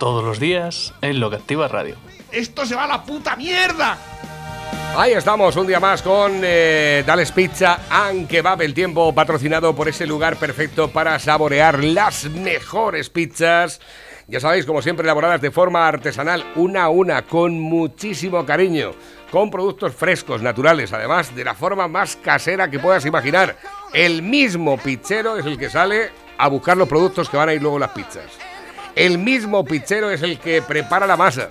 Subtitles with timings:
[0.00, 1.94] Todos los días en Lo que Activa Radio.
[2.32, 3.98] ¡Esto se va a la puta mierda!
[4.96, 9.90] Ahí estamos, un día más con eh, Dales Pizza and Kebab, el tiempo patrocinado por
[9.90, 13.82] ese lugar perfecto para saborear las mejores pizzas.
[14.26, 18.92] Ya sabéis, como siempre, elaboradas de forma artesanal, una a una, con muchísimo cariño,
[19.30, 23.54] con productos frescos, naturales, además de la forma más casera que puedas imaginar.
[23.92, 27.60] El mismo pizzero es el que sale a buscar los productos que van a ir
[27.60, 28.49] luego las pizzas.
[28.94, 31.50] El mismo pizzero es el que prepara la masa.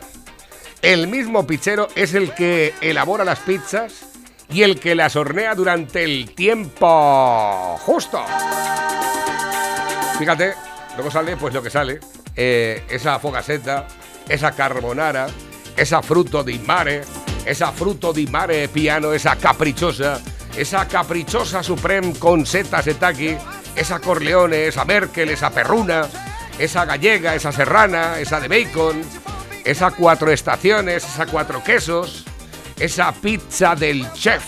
[0.82, 4.06] El mismo pizzero es el que elabora las pizzas
[4.50, 8.23] y el que las hornea durante el tiempo justo.
[10.18, 10.54] Fíjate,
[10.96, 12.00] luego sale pues lo que sale.
[12.42, 13.86] eh, esa fogaseta,
[14.30, 15.28] esa carbonara,
[15.76, 17.03] esa fruto di mare,
[17.44, 20.22] esa fruto di mare piano, esa caprichosa,
[20.56, 23.36] esa caprichosa supreme con setas setaki,
[23.76, 26.08] esa corleone, esa merkel, esa perruna,
[26.60, 29.02] esa gallega, esa serrana, esa de bacon,
[29.64, 32.26] esa cuatro estaciones, esa cuatro quesos,
[32.78, 34.44] esa pizza del chef.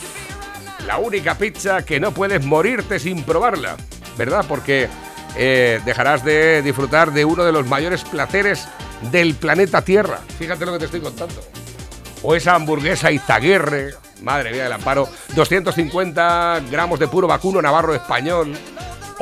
[0.85, 3.77] La única pizza que no puedes morirte sin probarla,
[4.17, 4.45] ¿verdad?
[4.47, 4.89] Porque
[5.35, 8.67] eh, dejarás de disfrutar de uno de los mayores placeres
[9.11, 10.19] del planeta Tierra.
[10.37, 11.41] Fíjate lo que te estoy contando.
[12.23, 18.55] O esa hamburguesa Izaguirre, madre mía del amparo, 250 gramos de puro vacuno navarro español.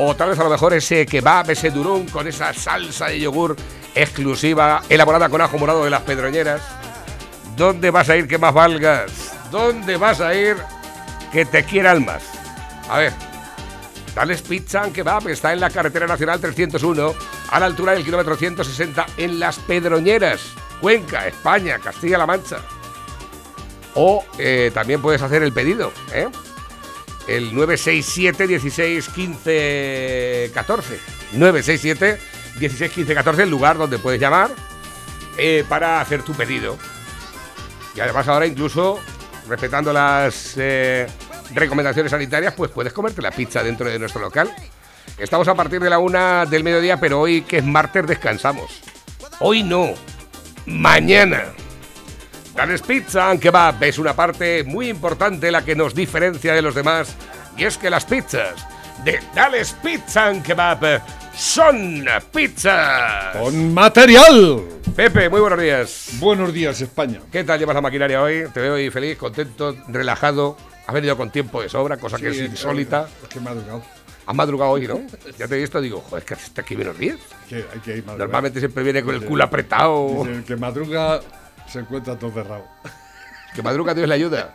[0.01, 3.57] O tal vez a lo mejor ese kebab, ese durón con esa salsa de yogur
[3.93, 6.61] exclusiva, elaborada con ajo morado de las pedroñeras.
[7.57, 9.11] ¿Dónde vas a ir que más valgas?
[9.51, 10.55] ¿Dónde vas a ir
[11.33, 12.23] que te quieran más?
[12.87, 13.11] A ver,
[14.15, 17.13] Dales Pizza and Kebab está en la carretera nacional 301,
[17.49, 22.59] a la altura del kilómetro 160, en Las Pedroñeras, Cuenca, España, Castilla-La Mancha.
[23.95, 26.29] O eh, también puedes hacer el pedido, ¿eh?
[27.29, 30.99] El 967 16 15 14.
[31.33, 32.19] 967
[32.59, 34.49] 16 15 14, el lugar donde puedes llamar
[35.37, 36.77] eh, para hacer tu pedido.
[37.95, 38.99] Y además ahora incluso,
[39.47, 41.07] respetando las eh,
[41.53, 44.51] recomendaciones sanitarias, pues puedes comerte la pizza dentro de nuestro local.
[45.19, 48.81] Estamos a partir de la una del mediodía, pero hoy que es martes descansamos.
[49.39, 49.93] Hoy no,
[50.65, 51.43] mañana.
[52.59, 56.75] Dales Pizza and Kebab es una parte muy importante la que nos diferencia de los
[56.75, 57.15] demás
[57.55, 58.67] y es que las pizzas
[59.05, 61.01] de Dales Pizza and Kebab
[61.33, 63.37] son pizzas.
[63.37, 64.61] ¡Con material!
[64.93, 66.09] Pepe, muy buenos días.
[66.19, 67.21] Buenos días, España.
[67.31, 68.43] ¿Qué tal llevas la maquinaria hoy?
[68.53, 70.57] Te veo hoy feliz, contento, relajado.
[70.85, 73.07] Has venido con tiempo de sobra, cosa que es Sí, insólita.
[73.23, 73.83] Es que ha madrugado.
[74.25, 74.99] Has madrugado hoy, ¿no?
[75.37, 77.15] Ya te he visto, digo, joder, es que está aquí menos 10.
[77.47, 78.27] Que hay que ir madrugar.
[78.27, 80.09] Normalmente siempre viene con el culo apretado.
[80.09, 81.21] Dice, el que madruga
[81.71, 82.65] se encuentra todo cerrado.
[83.55, 84.53] Que madruga Dios le ayuda.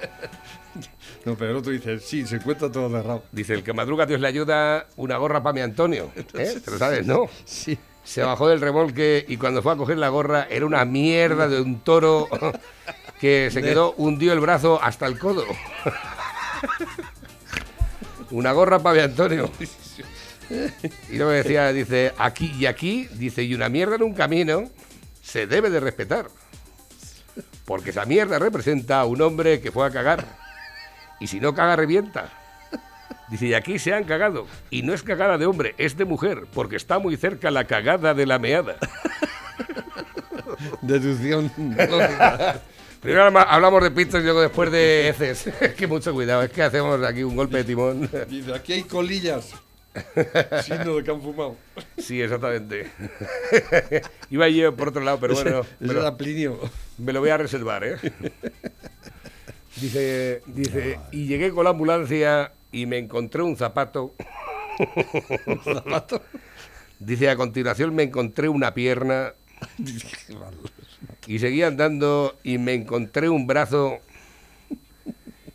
[1.25, 3.25] No, pero el otro dice, sí, se encuentra todo cerrado.
[3.33, 6.13] Dice, el que madruga Dios le ayuda, una gorra para mi Antonio.
[6.35, 6.61] ¿Eh?
[6.65, 7.27] ¿Te lo sabes, no?
[7.45, 7.79] Sí.
[8.05, 11.61] Se bajó del remolque y cuando fue a coger la gorra era una mierda de
[11.61, 12.29] un toro
[13.19, 15.45] que se quedó hundido el brazo hasta el codo.
[18.31, 19.51] Una gorra para mi Antonio.
[21.11, 24.65] Y luego decía, dice, aquí y aquí, dice, y una mierda en un camino
[25.23, 26.27] se debe de respetar.
[27.65, 30.25] Porque esa mierda representa a un hombre que fue a cagar.
[31.21, 32.29] Y si no caga, revienta.
[33.29, 34.47] Dice, y aquí se han cagado.
[34.71, 38.13] Y no es cagada de hombre, es de mujer, porque está muy cerca la cagada
[38.13, 38.77] de la meada.
[40.83, 42.61] Deducción lógica.
[43.01, 45.47] Primero habla- hablamos de pizzas y luego después de heces.
[45.61, 48.09] Es que mucho cuidado, es que hacemos aquí un golpe de timón.
[48.29, 49.53] Dice, aquí hay colillas.
[50.63, 51.57] Signo de que han fumado.
[51.99, 52.91] Sí, exactamente.
[54.31, 56.59] Iba yo por otro lado, pero bueno, Ese me lo, era Plinio.
[56.99, 57.97] me lo voy a reservar, ¿eh?
[59.81, 64.15] Dice, dice, y llegué con la ambulancia y me encontré un zapato.
[65.65, 66.23] zapato?
[66.99, 69.35] Dice, a continuación me encontré una pierna
[71.27, 73.99] y seguí andando y me encontré un brazo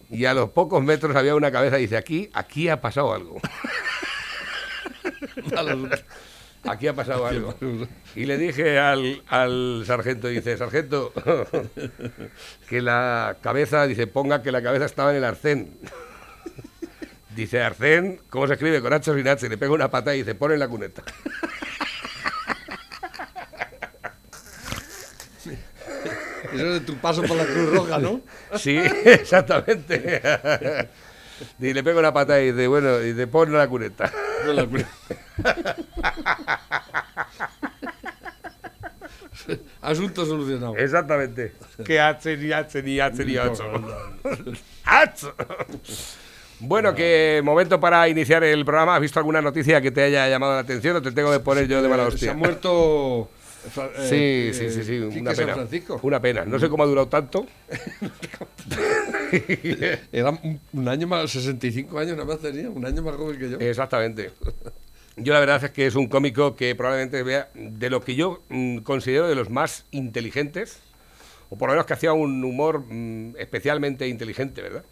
[0.10, 1.78] y a los pocos metros había una cabeza.
[1.78, 3.40] Dice, aquí, aquí ha pasado algo.
[6.64, 7.56] Aquí ha pasado algo.
[8.16, 11.14] Y le dije al, al sargento, dice, sargento,
[12.70, 15.78] que la cabeza, dice, ponga que la cabeza estaba en el arcén.
[17.36, 18.82] Dice, arcén, ¿cómo se escribe?
[18.82, 19.48] Con H sin H.
[19.48, 21.04] Le pega una pata y dice, pon en la cuneta.
[26.54, 28.22] Eso es de tu paso por la Cruz Roja, ¿no?
[28.58, 30.90] Sí, exactamente.
[31.60, 34.12] Y le pego una patada y dice, bueno, y te pone la cuneta.
[34.46, 34.86] No la Cruz.
[39.82, 40.76] Asunto solucionado.
[40.78, 41.54] Exactamente.
[41.86, 43.68] Que hacen y hacen y hacen y hacen.
[46.60, 48.96] Bueno, que momento para iniciar el programa.
[48.96, 51.68] ¿Has visto alguna noticia que te haya llamado la atención o te tengo que poner
[51.68, 52.20] yo de mala hostia?
[52.20, 53.30] Se ha muerto.
[53.70, 55.54] Sí, eh, sí, sí, sí, Quique una pena.
[55.54, 56.00] Francisco.
[56.04, 56.46] Una pena.
[56.46, 57.46] No sé cómo ha durado tanto.
[60.12, 60.32] Era
[60.74, 63.58] un, año más, 65 años nada más tenía, un año más joven que yo.
[63.60, 64.32] Exactamente.
[65.16, 68.42] Yo la verdad es que es un cómico que probablemente vea de lo que yo
[68.50, 70.80] mm, considero de los más inteligentes,
[71.50, 74.84] o por lo menos que hacía un humor mm, especialmente inteligente, ¿verdad?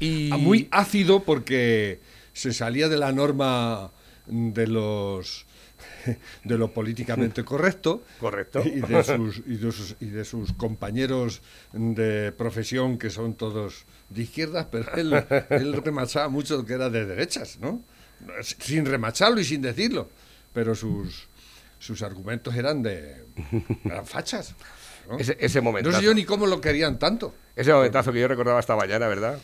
[0.00, 2.00] Y Ah, Muy ácido porque
[2.32, 3.90] se salía de la norma
[4.28, 5.46] de los
[6.44, 8.62] de lo políticamente correcto Correcto.
[8.64, 11.40] y de sus y de sus, y de sus compañeros
[11.72, 17.06] de profesión que son todos de izquierdas pero él, él remachaba mucho que era de
[17.06, 17.82] derechas no
[18.48, 20.08] sin remacharlo y sin decirlo
[20.52, 21.28] pero sus
[21.78, 23.24] sus argumentos eran de
[23.84, 24.54] eran fachas
[25.08, 25.18] ¿no?
[25.18, 28.28] ese, ese no momentazo, sé yo ni cómo lo querían tanto ese momentazo que yo
[28.28, 29.38] recordaba esta mañana, ¿verdad?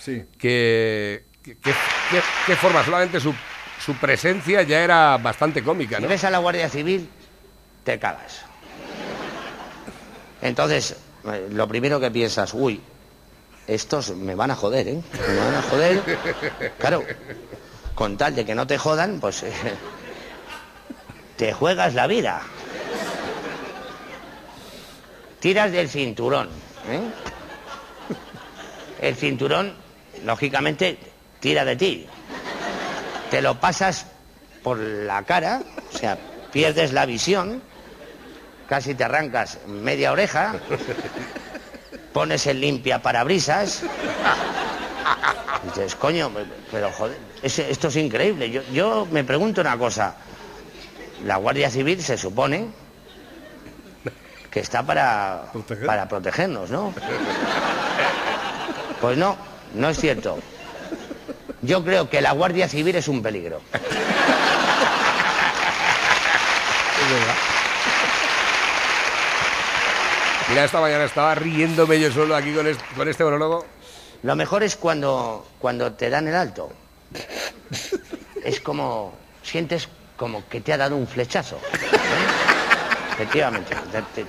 [0.00, 1.70] sí Que, que, que-
[2.10, 3.32] que- que forma, solamente su,
[3.84, 6.08] su presencia ya era bastante cómica, Si ¿no?
[6.08, 7.08] ves a la Guardia Civil,
[7.84, 8.42] te cagas.
[10.42, 12.80] Entonces, eh, lo primero que piensas, uy,
[13.66, 15.00] estos me van a joder, ¿eh?
[15.28, 16.18] Me van a joder.
[16.78, 17.04] Claro,
[17.94, 19.52] con tal de que no te jodan, pues eh,
[21.36, 22.42] te juegas la vida.
[25.40, 26.48] Tiras del cinturón,
[26.88, 27.00] ¿eh?
[29.00, 29.74] El cinturón,
[30.24, 30.98] lógicamente,
[31.40, 32.06] tira de ti.
[33.30, 34.06] Te lo pasas
[34.62, 35.62] por la cara,
[35.94, 36.18] o sea,
[36.52, 37.62] pierdes la visión,
[38.68, 40.54] casi te arrancas media oreja,
[42.12, 43.82] pones el limpia parabrisas.
[45.62, 46.30] Y dices, coño,
[46.70, 48.50] pero joder, esto es increíble.
[48.50, 50.14] Yo, yo me pregunto una cosa.
[51.24, 52.68] La Guardia Civil se supone
[54.50, 55.86] que está para, Proteger.
[55.86, 56.92] para protegernos, ¿no?
[59.00, 59.36] Pues no,
[59.74, 60.38] no es cierto.
[61.62, 63.60] Yo creo que la Guardia Civil es un peligro.
[70.48, 73.64] Mira, esta mañana estaba riéndome yo solo aquí con este, con este monólogo.
[74.22, 76.72] Lo mejor es cuando, cuando te dan el alto.
[78.44, 81.60] Es como, sientes como que te ha dado un flechazo.
[83.20, 83.76] Efectivamente,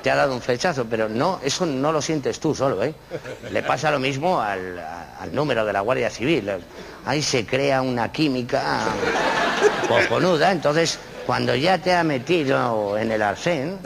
[0.04, 2.94] te, ha dado un flechazo, pero no, eso no lo sientes tú solo, ¿eh?
[3.50, 4.84] Le pasa lo mismo al,
[5.32, 6.52] número de la Guardia Civil.
[7.06, 8.80] Ahí se crea una química
[9.88, 13.80] cojonuda, entonces cuando ya te ha metido en el arcén,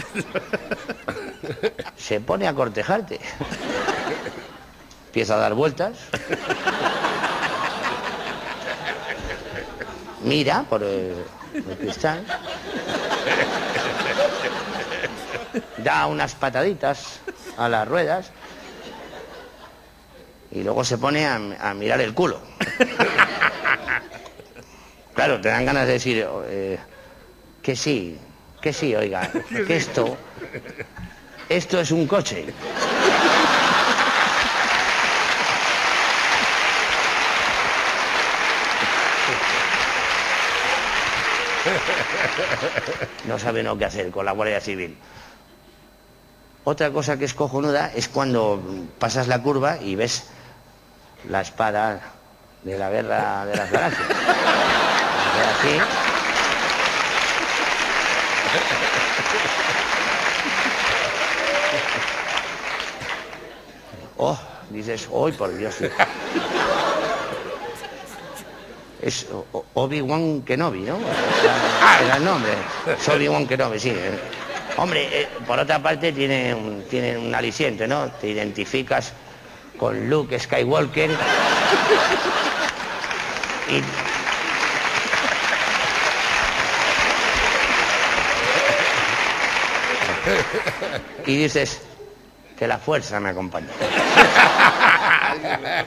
[1.96, 3.20] se pone a cortejarte.
[5.06, 6.00] Empieza a dar vueltas.
[10.24, 11.14] Mira por el
[11.80, 12.26] cristal.
[15.86, 17.20] Da unas pataditas
[17.60, 18.32] a las ruedas.
[20.50, 22.40] Y luego se pone a, a mirar el culo.
[25.14, 26.80] Claro, te dan ganas de decir eh,
[27.62, 28.18] que sí,
[28.62, 29.30] que sí, oiga,
[29.68, 30.18] que esto,
[31.50, 32.48] esto es un coche.
[43.28, 44.98] No saben lo que hacer con la Guardia Civil.
[46.66, 48.60] Otra cosa que es cojonuda es cuando
[48.98, 50.24] pasas la curva y ves
[51.30, 52.02] la espada
[52.64, 54.10] de la guerra de las galaxias.
[55.60, 55.78] Así.
[64.18, 64.38] Oh,
[64.72, 65.76] dices, hoy por Dios.
[69.04, 69.28] Es
[69.76, 70.98] Obi-Wan Kenobi, ¿no?
[71.84, 72.54] Ah, era el nombre.
[72.88, 73.94] Es Obi-Wan Kenobi, sí.
[74.78, 78.12] Hombre, eh, por otra parte tiene un, tiene un aliciente, ¿no?
[78.12, 79.14] Te identificas
[79.78, 81.12] con Luke Skywalker.
[91.26, 91.82] Y, dices,
[92.58, 93.68] que la fuerza me acompañe.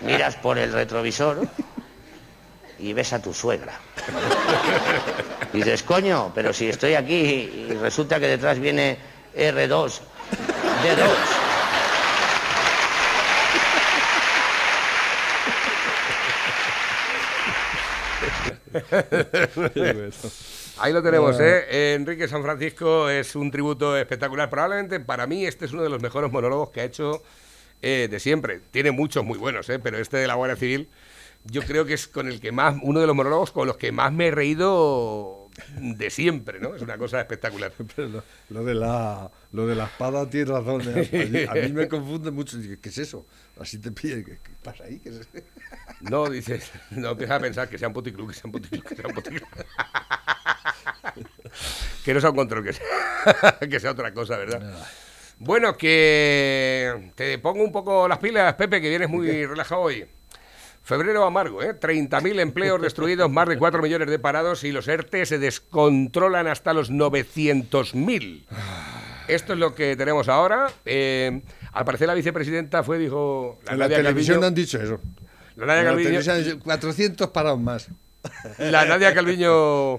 [0.03, 1.47] Miras por el retrovisor
[2.79, 3.73] y ves a tu suegra.
[5.53, 8.99] Y dices, coño, pero si estoy aquí y resulta que detrás viene
[9.37, 10.01] R2,
[10.83, 11.49] D2.
[20.79, 21.39] Ahí lo tenemos.
[21.41, 21.95] ¿eh?
[21.95, 24.49] Enrique San Francisco es un tributo espectacular.
[24.49, 27.23] Probablemente para mí este es uno de los mejores monólogos que ha hecho
[27.83, 28.61] eh, de siempre.
[28.71, 29.79] Tiene muchos muy buenos, ¿eh?
[29.79, 30.89] Pero este de la Guardia Civil
[31.51, 33.93] yo creo que es con el que más, uno de los monólogos con los que
[33.93, 35.49] más me he reído
[35.81, 36.75] de siempre, ¿no?
[36.75, 37.73] Es una cosa espectacular.
[37.97, 40.83] Pero lo, lo de la, lo de la espada tiene razón.
[40.87, 41.47] ¿eh?
[41.49, 42.59] A, mí, a mí me confunde mucho.
[42.81, 43.27] ¿Qué es eso?
[43.59, 44.25] Así te pide.
[44.25, 44.99] ¿Qué, qué pasa ahí?
[44.99, 45.29] ¿Qué es eso?
[46.01, 48.95] No, dices, no empiezas a pensar que sea un puticlub, que sea un puticlub, que
[48.95, 49.43] sea un puticlub.
[52.05, 54.79] que no sea un control, que sea, que sea otra cosa, ¿verdad?
[55.41, 60.07] Bueno, que te pongo un poco las pilas, Pepe, que vienes muy relajado hoy.
[60.89, 61.79] Febrero amargo, ¿eh?
[61.79, 66.73] 30.000 empleos destruidos, más de 4 millones de parados y los ERTE se descontrolan hasta
[66.73, 68.45] los 900.000.
[69.29, 70.69] Esto es lo que tenemos ahora.
[70.87, 71.43] Eh,
[71.73, 73.59] al parecer la vicepresidenta fue, dijo...
[73.69, 74.99] en la televisión Calviño- han dicho eso.
[75.57, 77.89] la Nadia En la Calviño- televisión han dicho 400 parados más.
[78.59, 79.97] la Nadia Calviño.
[79.97, 79.99] Y,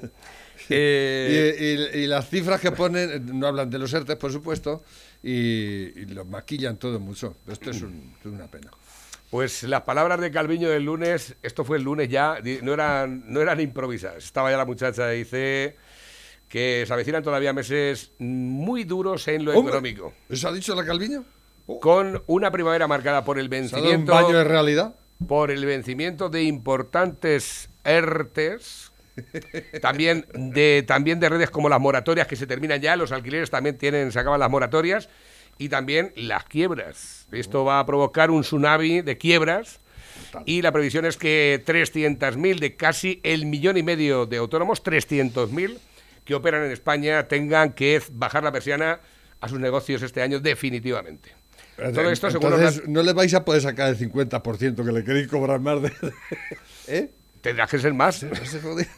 [0.71, 4.83] eh, y- y las cifras que ponen, no hablan de los ERTES, por supuesto,
[5.21, 5.31] y,
[5.99, 7.35] y lo maquillan todo mucho.
[7.47, 8.71] Esto es, un- es una pena.
[9.29, 13.41] Pues las palabras de Calviño del lunes, esto fue el lunes ya, no eran, no
[13.41, 14.23] eran improvisadas.
[14.23, 15.75] Estaba ya la muchacha, dice
[16.47, 20.13] que se avecinan todavía meses muy duros en lo Hombre, económico.
[20.29, 21.23] ¿Eso ha dicho la Calviño?
[21.67, 24.11] Oh, Con una primavera marcada por el ¿Se ha dado un vencimiento.
[24.13, 24.95] baño de realidad?
[25.27, 28.91] por el vencimiento de importantes ERTES,
[29.81, 33.77] también de, también de redes como las moratorias que se terminan ya, los alquileres también
[33.77, 35.09] tienen, se acaban las moratorias,
[35.59, 37.27] y también las quiebras.
[37.31, 39.79] Esto va a provocar un tsunami de quiebras.
[40.45, 45.77] Y la previsión es que 300.000 de casi el millón y medio de autónomos, 300.000
[46.23, 49.01] que operan en España, tengan que bajar la persiana
[49.41, 51.35] a sus negocios este año definitivamente.
[51.75, 55.27] Todo esto según Entonces, no le vais a poder sacar el 50% que le queréis
[55.27, 55.91] cobrar más de...
[56.87, 57.11] ¿Eh?
[57.41, 58.23] Tendrás que ser más.
[58.23, 58.31] No.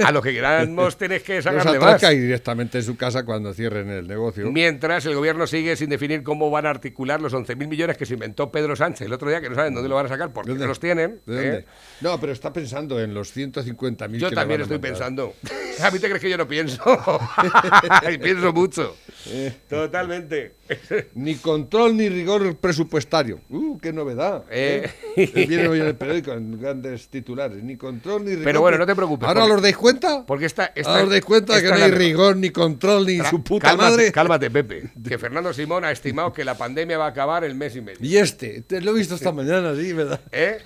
[0.06, 2.02] A lo que queramos tenéis que Los sacarle más.
[2.04, 4.52] y directamente en su casa cuando cierren el negocio.
[4.52, 8.16] Mientras el gobierno sigue sin definir cómo van a articular los 11.000 millones que se
[8.16, 10.50] inventó Pedro Sánchez el otro día, que no saben dónde lo van a sacar porque
[10.50, 10.64] ¿Dónde?
[10.66, 11.22] no los tienen.
[11.26, 11.58] ¿De dónde?
[11.60, 11.66] ¿eh?
[12.02, 14.80] No, pero está pensando en los 150.000 Yo que le también van a estoy mandar.
[14.92, 15.34] pensando.
[15.84, 16.82] ¿A mí te crees que yo no pienso?
[18.12, 18.96] y pienso mucho.
[19.28, 19.54] Eh.
[19.70, 20.54] Totalmente.
[21.16, 23.40] Ni control ni rigor presupuestario.
[23.50, 24.46] ¡Uh, qué novedad!
[24.50, 24.90] Eh.
[25.16, 25.46] ¿eh?
[25.48, 27.62] Viene hoy en el periódico en grandes titulares.
[27.64, 28.44] Ni control ni rigor.
[28.46, 30.26] Pero bueno, no te preocupes, ¿Ahora porque- os dais cuenta?
[30.26, 33.18] Porque esta, esta ¿Ahora os dais cuenta esta que no hay rigor, ni control, ni
[33.20, 34.12] Tra- su puta cálmate, madre?
[34.12, 34.92] Cálmate, Pepe.
[35.08, 38.00] Que Fernando Simón ha estimado que la pandemia va a acabar el mes y medio.
[38.02, 40.22] Y este, te lo he visto esta mañana, sí, ¿verdad?
[40.32, 40.60] ¿Eh?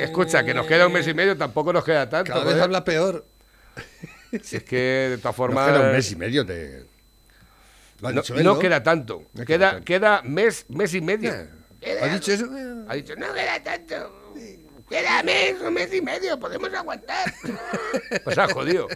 [0.00, 2.32] Escucha, que nos queda un mes y medio, tampoco nos queda tanto.
[2.32, 2.60] Cada vez ¿eh?
[2.62, 3.24] habla peor.
[4.42, 5.68] Si es que de todas Nos formas.
[5.70, 6.84] queda un mes y medio de...
[8.00, 8.58] Lo ha no, dicho él, no ¿no?
[8.58, 9.22] queda tanto.
[9.34, 11.32] No queda queda, queda mes, mes y medio.
[11.80, 12.46] Eh, ¿Ha dicho eso?
[12.88, 14.23] Ha dicho, no queda tanto.
[14.88, 17.32] Queda mes o mes y medio, podemos aguantar.
[18.24, 18.88] Pues ha jodido.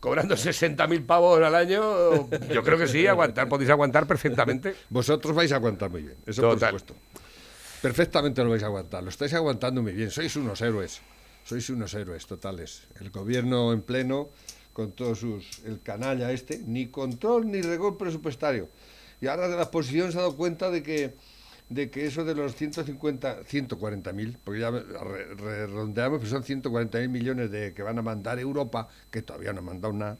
[0.00, 4.74] Cobrando 60.000 pavos al año, yo creo que sí, aguantar, podéis aguantar perfectamente.
[4.88, 6.70] Vosotros vais a aguantar muy bien, eso Total.
[6.70, 6.94] por supuesto.
[7.82, 11.00] Perfectamente lo vais a aguantar, lo estáis aguantando muy bien, sois unos héroes,
[11.44, 12.88] sois unos héroes totales.
[13.00, 14.30] El gobierno en pleno,
[14.72, 15.60] con todos sus...
[15.64, 18.68] el canalla este, ni control ni rigor presupuestario.
[19.20, 21.14] Y ahora de la oposición se ha dado cuenta de que
[21.68, 26.98] de que eso de los 150, 140 mil, porque ya re- redondeamos, pero son 140
[26.98, 30.18] mil millones de que van a mandar Europa, que todavía no han mandado nada.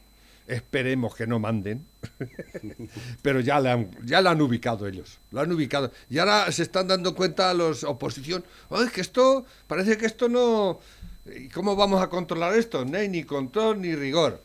[0.49, 1.85] Esperemos que no manden.
[3.23, 5.19] Pero ya la han, ya la han ubicado ellos.
[5.33, 5.91] Lo han ubicado.
[6.09, 8.45] Y ahora se están dando cuenta los oposición.
[8.69, 10.81] Oye, que esto, parece que esto no.
[11.27, 12.85] ¿Y ¿Cómo vamos a controlar esto?
[12.85, 14.41] No hay ni control ni rigor.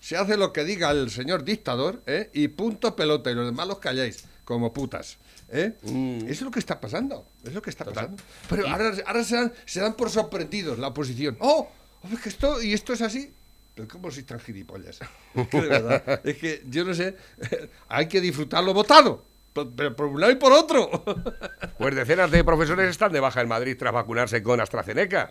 [0.00, 2.30] Se hace lo que diga el señor dictador, ¿eh?
[2.32, 3.30] Y punto pelota.
[3.30, 5.16] Y los demás los calláis, como putas.
[5.48, 5.74] ¿eh?
[5.84, 7.24] Eso es lo que está pasando.
[7.44, 8.20] Es lo que está pasando.
[8.48, 11.36] Pero ahora, ahora se, dan, se dan por sorprendidos la oposición.
[11.38, 11.68] ¡Oh!
[12.02, 13.32] oh, es que esto, y esto es así.
[13.76, 14.98] Pero ¿cómo sois tan gilipollas?
[15.36, 17.14] Es que de verdad, es que yo no sé,
[17.88, 20.90] hay que disfrutarlo votado, pero pero por un lado y por otro.
[21.78, 25.30] Pues decenas de profesores están de baja en Madrid tras vacunarse con AstraZeneca.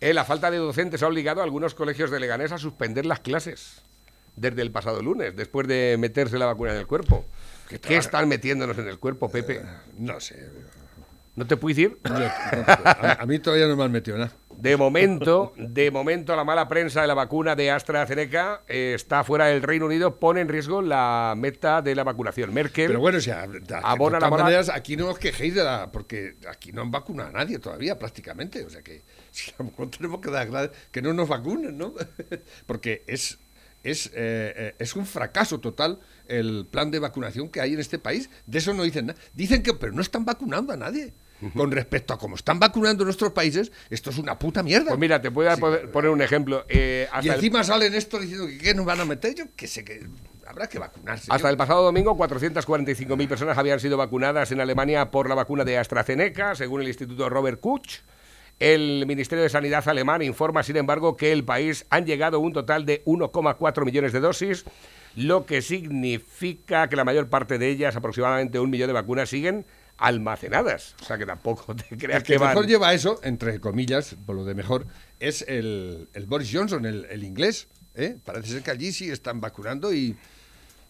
[0.00, 3.20] Eh, la falta de docentes ha obligado a algunos colegios de Leganés a suspender las
[3.20, 3.80] clases
[4.36, 7.24] desde el pasado lunes, después de meterse la vacuna en el cuerpo.
[7.78, 9.62] ¿Qué, están metiéndonos en el cuerpo, Pepe?
[9.98, 10.48] No sé.
[11.36, 11.98] ¿No te puedo decir?
[12.04, 12.12] yo-
[12.66, 14.32] a, a mí todavía no me han metido nada.
[14.60, 19.46] De momento, de momento la mala prensa de la vacuna de AstraZeneca eh, está fuera
[19.46, 22.52] del Reino Unido, pone en riesgo la meta de la vacunación.
[22.52, 25.54] Merkel Pero bueno, o sea, de, de Abona la todas maneras, aquí no os quejéis
[25.54, 25.90] de la.
[25.90, 28.62] Porque aquí no han vacunado a nadie todavía, prácticamente.
[28.66, 31.94] O sea que si a lo mejor tenemos que dar que no nos vacunen, ¿no?
[32.66, 33.38] porque es.
[33.82, 37.98] Es, eh, eh, es un fracaso total el plan de vacunación que hay en este
[37.98, 38.28] país.
[38.46, 39.18] De eso no dicen nada.
[39.34, 41.12] Dicen que, pero no están vacunando a nadie.
[41.56, 44.88] con respecto a cómo están vacunando nuestros países, esto es una puta mierda.
[44.88, 46.66] Pues mira, te puedo poner- poner un ejemplo.
[46.68, 49.34] Eh, y el- encima salen esto diciendo que ¿qué nos van a meter.
[49.34, 50.06] Yo que sé que
[50.46, 51.28] habrá que vacunarse.
[51.30, 55.64] Hasta Yo- el pasado domingo, 445.000 personas habían sido vacunadas en Alemania por la vacuna
[55.64, 58.00] de AstraZeneca, según el Instituto Robert Koch.
[58.60, 62.84] El Ministerio de Sanidad alemán informa, sin embargo, que el país han llegado un total
[62.84, 64.64] de 1,4 millones de dosis,
[65.16, 69.64] lo que significa que la mayor parte de ellas, aproximadamente un millón de vacunas, siguen
[69.96, 70.94] almacenadas.
[71.00, 72.50] O sea que tampoco te creas El que que van...
[72.50, 74.86] mejor lleva eso, entre comillas, por lo de mejor,
[75.20, 77.66] es el, el Boris Johnson, el, el inglés.
[77.94, 78.18] ¿eh?
[78.22, 80.16] Parece ser que allí sí están vacunando y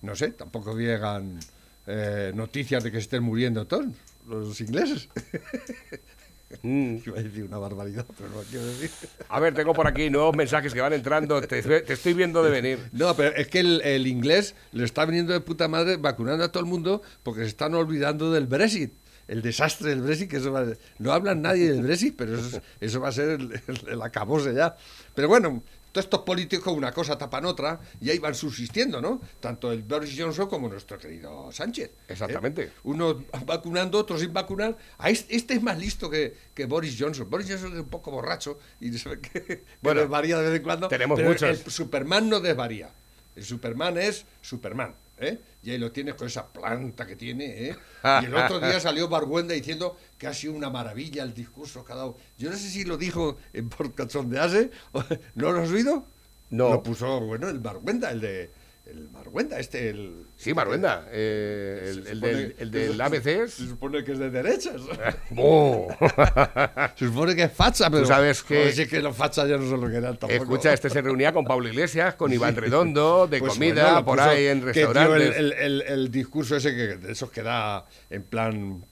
[0.03, 1.39] no sé, tampoco llegan
[1.87, 3.87] eh, noticias de que estén muriendo todos
[4.27, 5.09] los ingleses.
[6.63, 6.97] Mm.
[7.07, 8.91] Iba a decir una barbaridad, pero no quiero decir.
[9.29, 11.41] A ver, tengo por aquí nuevos mensajes que van entrando.
[11.43, 12.79] Te, te estoy viendo de venir.
[12.93, 16.51] No, pero es que el, el inglés le está viniendo de puta madre vacunando a
[16.53, 18.93] todo el mundo porque se están olvidando del Brexit.
[19.29, 20.65] El desastre del Brexit, que eso va,
[20.99, 24.03] no hablan nadie del Brexit, pero eso, es- eso va a ser el, el, el
[24.03, 24.75] acabose ya.
[25.15, 25.63] Pero bueno,
[25.93, 29.21] todos estos políticos una cosa tapan otra y ahí van subsistiendo, ¿no?
[29.41, 31.89] Tanto el Boris Johnson como nuestro querido Sánchez.
[31.91, 31.95] ¿eh?
[32.09, 32.73] Exactamente.
[32.85, 34.77] Unos vacunando, otros sin vacunar.
[34.99, 37.29] Ah, Este, este es más listo que, que Boris Johnson.
[37.29, 40.89] Boris Johnson es un poco borracho y que, que Bueno, desvaría de vez en cuando.
[40.89, 41.49] tenemos pero muchos.
[41.49, 42.91] el Superman no desvaría.
[43.37, 45.39] El Superman es Superman, ¿eh?
[45.63, 47.77] Y ahí lo tienes con esa planta que tiene, ¿eh?
[48.23, 51.93] Y el otro día salió Barguenda diciendo que ha sido una maravilla el discurso que
[51.93, 52.17] ha dado.
[52.39, 53.93] Yo no sé si lo dijo en por
[55.35, 56.05] ¿no lo has oído?
[56.51, 56.71] No.
[56.71, 58.51] Lo puso, bueno, el Barguenda, el de...
[58.91, 60.27] El Barguenda, este, el...
[60.37, 61.07] Sí, Maruenda.
[61.11, 63.55] eh, el, Se el del, el del ABC es...
[63.55, 64.81] Se supone que es de derechas.
[65.37, 65.87] ¡Oh!
[66.97, 68.05] Se supone que es facha, pero...
[68.07, 70.43] sabes que- Joder, si es que los fachas ya no son lo que eran tampoco.
[70.43, 74.21] Escucha, este se reunía con Pablo Iglesias, con Iván Redondo, de Pues comida, bueno, por
[74.21, 75.37] ahí en que restaurantes.
[75.37, 78.85] El, el- el- el discurso ese que de esos que da en plan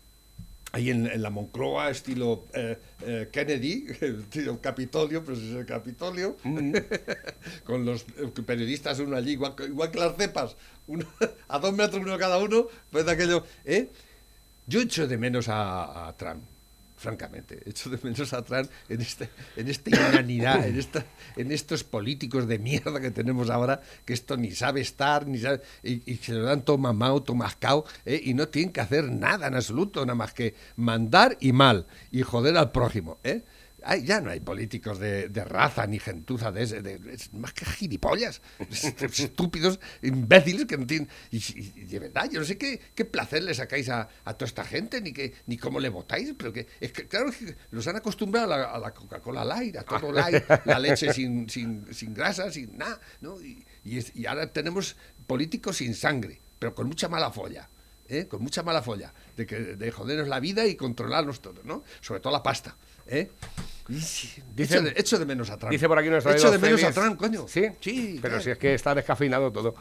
[0.72, 6.36] ahí en, en la Moncloa, estilo eh, eh, Kennedy, estilo Capitolio, pero es el Capitolio,
[6.45, 6.73] Mm.
[7.64, 11.06] con los eh, periodistas uno allí, igual, que- igual que las cepas, uno,
[11.49, 13.88] a dos metros uno cada uno, pues de aquello, ¿eh?
[14.66, 16.43] Yo echo de menos a, a Trump,
[16.99, 18.45] francamente, echo de menos a
[18.89, 21.06] en, este, en esta inanidad, en, esta,
[21.37, 25.61] en estos políticos de mierda que tenemos ahora, que esto ni sabe estar, ni sabe,
[25.82, 28.21] y, y se lo dan todo mamado, todo mascao, ¿eh?
[28.23, 32.23] y no tienen que hacer nada en absoluto, nada más que mandar y mal, y
[32.23, 33.43] joder al prójimo, ¿eh?
[33.84, 37.52] Ay, ya no hay políticos de, de raza ni gentuza de ese, de- es más
[37.52, 38.84] que gilipollas, es-
[39.21, 41.08] estúpidos, imbéciles que no tienen.
[41.30, 44.34] Y, y- y de verdad, yo no sé qué, qué placer le sacáis a, a
[44.34, 47.56] toda esta gente, ni que, ni cómo le votáis, pero que es que, claro, que
[47.71, 51.49] los han acostumbrado a la, a la Coca-Cola light, a todo light, la leche sin,
[51.49, 53.41] sin, sin grasa, sin nada, ¿no?
[53.41, 57.69] Y, y es- y ahora tenemos políticos sin sangre, pero con mucha mala folla.
[58.10, 58.26] ¿eh?
[58.26, 61.84] con mucha mala folla, de, que, de jodernos la vida y controlarnos todo, ¿no?
[62.00, 62.75] Sobre todo la pasta.
[63.08, 63.30] ¿Eh?
[63.90, 65.73] Y sí, Dice- echo, de, echo de menos a Trump.
[65.73, 67.49] Dice por aquí nuestro Echo de menos a Trump, coño.
[67.49, 67.68] ¿Sí?
[67.80, 68.44] Sí, Pero claro.
[68.44, 69.75] si es que está descafeinado todo.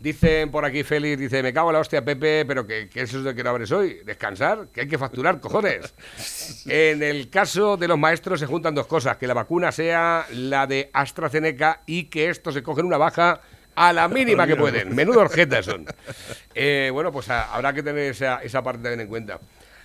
[0.00, 3.18] Dicen por aquí Félix, dice, me cago en la hostia, Pepe, pero que, que eso
[3.18, 4.00] es de que no abres hoy.
[4.04, 5.94] Descansar, que hay que facturar, cojones.
[6.66, 10.66] En el caso de los maestros se juntan dos cosas, que la vacuna sea la
[10.66, 13.42] de AstraZeneca y que estos se cogen una baja
[13.76, 14.92] a la mínima que pueden.
[14.92, 15.86] Menudo orjetas son.
[16.52, 19.38] Eh, bueno, pues a- habrá que tener esa, esa parte también en cuenta.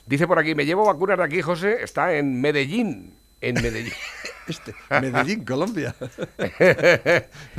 [0.08, 3.13] Dice por aquí, me llevo vacunas de aquí, José, está en Medellín.
[3.41, 3.93] En Medellín.
[4.48, 5.93] Este, Medellín, Colombia.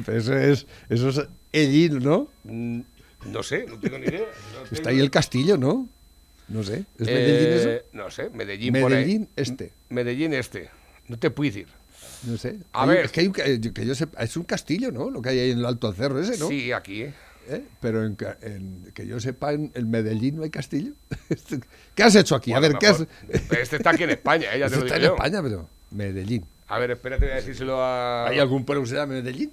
[0.06, 1.20] Eso es, eso es
[1.52, 2.28] Ellín, ¿no?
[2.44, 2.80] Mm,
[3.26, 4.20] No sé, no tengo ni idea.
[4.70, 5.86] No Está ahí el castillo, ¿no?
[6.48, 6.84] No sé.
[6.98, 7.68] ¿Es Medellín eso?
[7.68, 9.00] Eh, No sé, Medellín, por ahí.
[9.04, 9.72] Medellín este.
[9.90, 10.70] Medellín este.
[11.08, 11.66] No te puedo decir.
[12.24, 12.56] No sé.
[12.72, 13.04] A Hay- ver.
[13.04, 15.10] Es que, hay un, que yo sepa, es un castillo, ¿no?
[15.10, 16.48] Lo que hay ahí en el Alto Cerro ese, ¿no?
[16.48, 17.02] Sí, aquí.
[17.02, 17.12] ¿eh?
[17.50, 17.64] ¿Eh?
[17.80, 20.92] Pero en, ca- en- que yo sepa, en, en Medellín no hay castillo.
[21.94, 22.52] ¿Qué has hecho aquí?
[22.52, 23.04] a ver, ¿qué has...?
[23.28, 25.14] Este está aquí en España, eh, ya te lo Está en yo.
[25.14, 26.44] España, pero Medellín.
[26.68, 28.28] A ver, espérate, voy a decírselo a...
[28.28, 29.52] ¿Hay algún pueblo que se llama Medellín?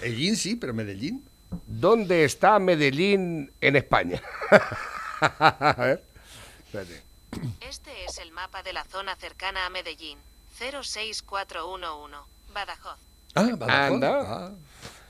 [0.00, 1.24] Ellín sí, pero Medellín.
[1.66, 4.22] ¿Dónde está Medellín en España?
[5.20, 6.04] a ver.
[6.66, 7.02] Espérate.
[7.68, 10.18] Este es el mapa de la zona cercana a Medellín.
[10.58, 12.16] 06411.
[12.54, 12.98] Badajoz.
[13.34, 13.92] Ah, Badajoz.
[13.94, 14.20] Anda.
[14.22, 14.50] Ah.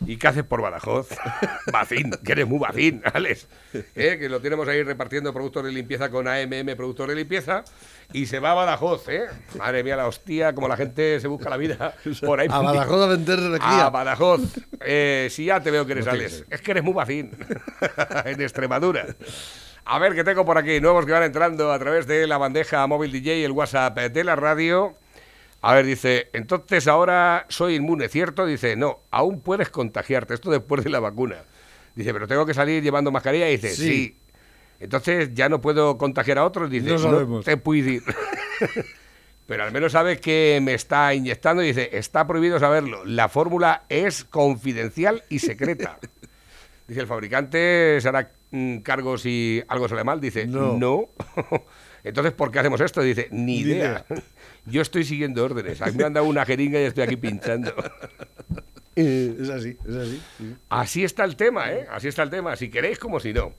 [0.06, 1.08] ¿Y qué haces por Badajoz?
[1.72, 3.46] Bacín, que eres muy bacín, Alex.
[3.94, 4.16] ¿Eh?
[4.18, 7.64] Que lo tenemos ahí repartiendo productos de limpieza con AMM Productos de Limpieza
[8.12, 9.26] y se va a Badajoz, ¿eh?
[9.56, 11.94] Madre mía, la hostia, como la gente se busca la vida
[12.26, 12.48] por ahí.
[12.50, 13.90] A Badajoz a vender A energía.
[13.90, 14.40] Badajoz.
[14.80, 16.44] Eh, si ya te veo que eres No Alex.
[16.48, 17.30] que Es que eres muy bacín.
[18.24, 19.06] en Extremadura.
[19.84, 22.86] A ver, que tengo por aquí nuevos que van entrando a través de la bandeja
[22.86, 24.96] móvil DJ y el WhatsApp de la radio.
[25.62, 28.44] A ver, dice, entonces ahora soy inmune, ¿cierto?
[28.46, 31.36] Dice, no, aún puedes contagiarte, esto después de la vacuna.
[31.94, 33.48] Dice, pero tengo que salir llevando mascarilla.
[33.48, 33.84] Y dice, Sí.
[33.84, 34.18] sí.
[34.80, 36.68] Entonces ya no puedo contagiar a otros.
[36.70, 37.44] Dice, No no, sabemos.
[37.44, 38.02] te puedo ir.
[39.46, 43.04] Pero al menos sabe que me está inyectando y dice, está prohibido saberlo.
[43.04, 45.98] La fórmula es confidencial y secreta.
[46.88, 50.20] Dice, el fabricante se hará mm, cargo si algo sale mal.
[50.20, 50.76] Dice, No.
[50.78, 51.08] no.
[52.04, 53.00] Entonces, ¿por qué hacemos esto?
[53.02, 54.04] Dice, ni idea.
[54.66, 55.80] Yo estoy siguiendo órdenes.
[55.82, 57.74] A mí me han dado una jeringa y estoy aquí pinchando.
[58.94, 60.22] Es así, es así.
[60.36, 60.56] sí.
[60.68, 61.86] Así está el tema, ¿eh?
[61.90, 62.56] Así está el tema.
[62.56, 63.54] Si queréis, como si no.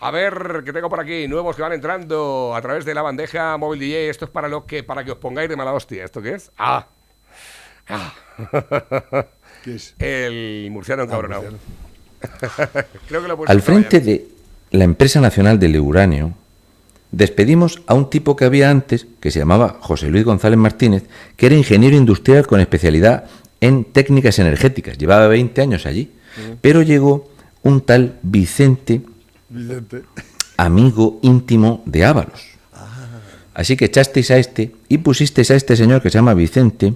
[0.00, 3.56] A ver, que tengo por aquí nuevos que van entrando a través de la bandeja
[3.56, 4.10] móvil DJ.
[4.10, 6.04] Esto es para lo que para que os pongáis de mala hostia.
[6.04, 6.50] ¿Esto qué es?
[6.58, 6.88] Ah.
[7.88, 8.14] Ah.
[9.62, 9.94] ¿Qué es?
[10.00, 11.42] El murciano encabronado.
[11.42, 11.58] murciano.
[13.06, 14.26] Creo que lo he puesto Al en frente de
[14.72, 16.34] la empresa nacional del uranio,
[17.14, 21.04] despedimos a un tipo que había antes, que se llamaba José Luis González Martínez,
[21.36, 23.24] que era ingeniero industrial con especialidad
[23.60, 24.98] en técnicas energéticas.
[24.98, 26.10] Llevaba 20 años allí.
[26.60, 27.28] Pero llegó
[27.62, 29.02] un tal Vicente,
[29.48, 30.02] Vicente.
[30.56, 32.42] amigo íntimo de Ábalos.
[33.54, 36.94] Así que echasteis a este y pusisteis a este señor que se llama Vicente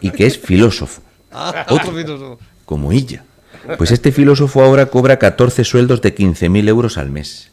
[0.00, 1.02] y que es filósofo,
[1.68, 2.38] Otro filósofo.
[2.64, 3.24] como ella.
[3.76, 7.50] Pues este filósofo ahora cobra 14 sueldos de 15.000 euros al mes.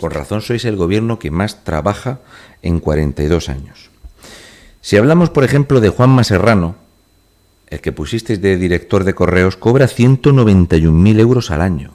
[0.00, 2.20] Con razón sois el gobierno que más trabaja
[2.62, 3.90] en 42 años.
[4.80, 6.76] Si hablamos, por ejemplo, de Juan Maserrano,
[7.68, 11.92] el que pusisteis de director de correos, cobra 191.000 euros al año.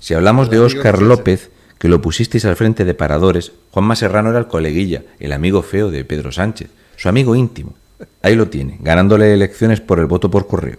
[0.00, 1.02] Si hablamos de Óscar.
[1.02, 5.62] López, que lo pusisteis al frente de paradores, Juan Maserrano era el coleguilla, el amigo
[5.62, 7.74] feo de Pedro Sánchez, su amigo íntimo.
[8.22, 10.78] Ahí lo tiene, ganándole elecciones por el voto por correo.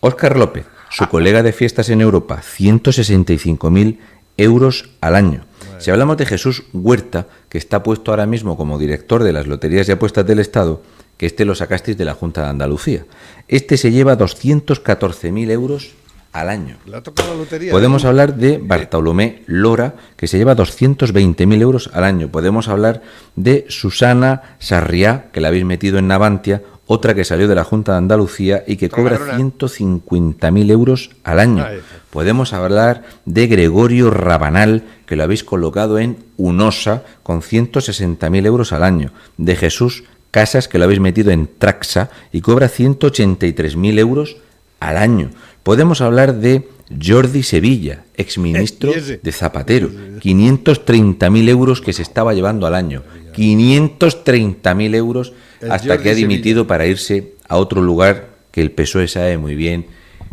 [0.00, 3.98] Óscar López, su colega de fiestas en Europa, 165.000
[4.36, 5.47] euros al año.
[5.78, 9.88] Si hablamos de Jesús Huerta, que está puesto ahora mismo como director de las loterías
[9.88, 10.82] y apuestas del Estado,
[11.16, 13.04] que este lo sacasteis de la Junta de Andalucía.
[13.48, 15.94] Este se lleva 214.000 euros
[16.32, 16.76] al año.
[16.86, 17.72] Le ha tocado la lotería.
[17.72, 22.28] Podemos hablar de Bartolomé Lora, que se lleva 220.000 euros al año.
[22.28, 23.02] Podemos hablar
[23.34, 27.92] de Susana Sarriá, que la habéis metido en Navantia, otra que salió de la Junta
[27.92, 29.44] de Andalucía y que cobra Trabajadora.
[29.58, 31.66] 150.000 euros al año.
[32.08, 38.84] Podemos hablar de Gregorio Rabanal, que lo habéis colocado en Unosa, con 160.000 euros al
[38.84, 39.12] año.
[39.36, 44.38] De Jesús Casas, que lo habéis metido en Traxa y cobra 183.000 euros
[44.80, 45.30] al año.
[45.62, 46.68] Podemos hablar de
[47.02, 53.02] Jordi Sevilla, exministro de Zapatero, 530.000 euros que se estaba llevando al año.
[53.36, 56.28] 530.000 euros El hasta Jordi que ha Sevilla.
[56.28, 59.86] dimitido para irse a otro lugar que el PSOE sabe muy bien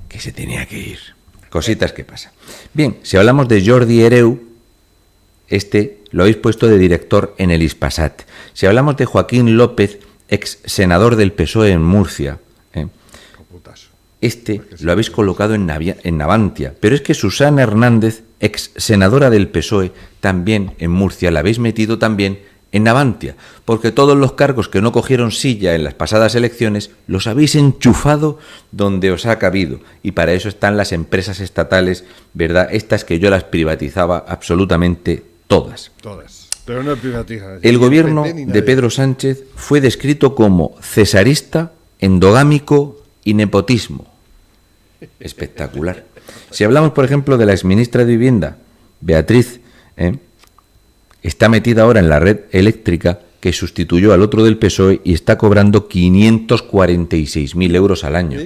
[0.10, 1.00] que se tenía que ir.
[1.50, 2.32] Cositas que pasan.
[2.74, 4.40] Bien, si hablamos de Jordi Hereu,
[5.48, 8.22] este lo habéis puesto de director en el Ispasat.
[8.54, 12.40] Si hablamos de Joaquín López, ex senador del PSOE en Murcia,
[12.74, 12.88] ¿eh?
[14.22, 16.74] Este lo habéis colocado en, Navia- en Navantia.
[16.80, 22.00] Pero es que Susana Hernández, ex senadora del PSOE, también en Murcia, la habéis metido
[22.00, 22.40] también
[22.76, 23.38] en Navantia.
[23.64, 28.38] Porque todos los cargos que no cogieron silla en las pasadas elecciones los habéis enchufado
[28.74, 29.80] donde os ha cabido.
[30.04, 32.68] Y para eso están las empresas estatales, ¿verdad?
[32.70, 35.92] Estas que yo las privatizaba absolutamente todas.
[36.02, 36.50] Todas.
[36.66, 37.60] Pero no privatiza.
[37.62, 44.06] El gobierno de Pedro Sánchez fue descrito como cesarista, endogámico y nepotismo.
[45.22, 46.04] Espectacular.
[46.52, 48.58] Si hablamos, por ejemplo, de la exministra de Vivienda,
[49.00, 49.62] Beatriz,
[49.96, 50.18] ¿eh?
[51.28, 55.38] Está metida ahora en la red eléctrica que sustituyó al otro del PSOE y está
[55.38, 58.40] cobrando 546.000 euros al año.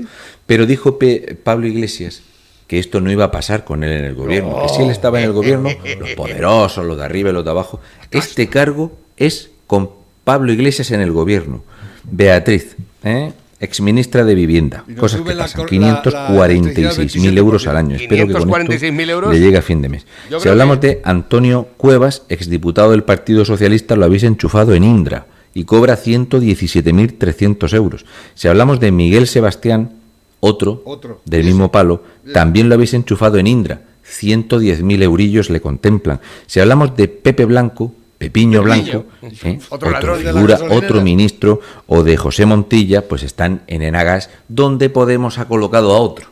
[0.46, 2.22] Pero dijo Pe- Pablo Iglesias
[2.68, 5.20] que esto no iba a pasar con él en el gobierno, que si él estaba
[5.20, 7.80] en el gobierno, los poderosos, los de arriba y los de abajo,
[8.12, 9.90] este cargo es con
[10.24, 11.64] Pablo Iglesias en el gobierno.
[12.04, 13.32] Beatriz, ¿eh?
[13.60, 15.72] Exministra de Vivienda, cosas que pasan, cor-
[16.14, 17.96] la- la 546.000 euros al año.
[17.96, 19.34] Espero que con esto 546.000 euros.
[19.34, 20.06] le llegue a fin de mes.
[20.30, 24.84] Yo Si hablamos que- de Antonio Cuevas, exdiputado del Partido Socialista, lo habéis enchufado en
[24.84, 28.06] Indra y cobra 117.300 euros.
[28.36, 29.92] Si hablamos de Miguel Sebastián,
[30.40, 31.22] otro, Otro.
[31.26, 33.82] del mismo palo, también lo habéis enchufado en Indra.
[34.04, 36.20] 110.000 eurillos le contemplan.
[36.48, 39.60] Si hablamos de Pepe Blanco, Pepiño Blanco, ¿eh?
[39.70, 45.46] Otro figura, otro ministro, o de José Montilla, pues están en Enagas, donde Podemos ha
[45.46, 46.28] colocado a otro.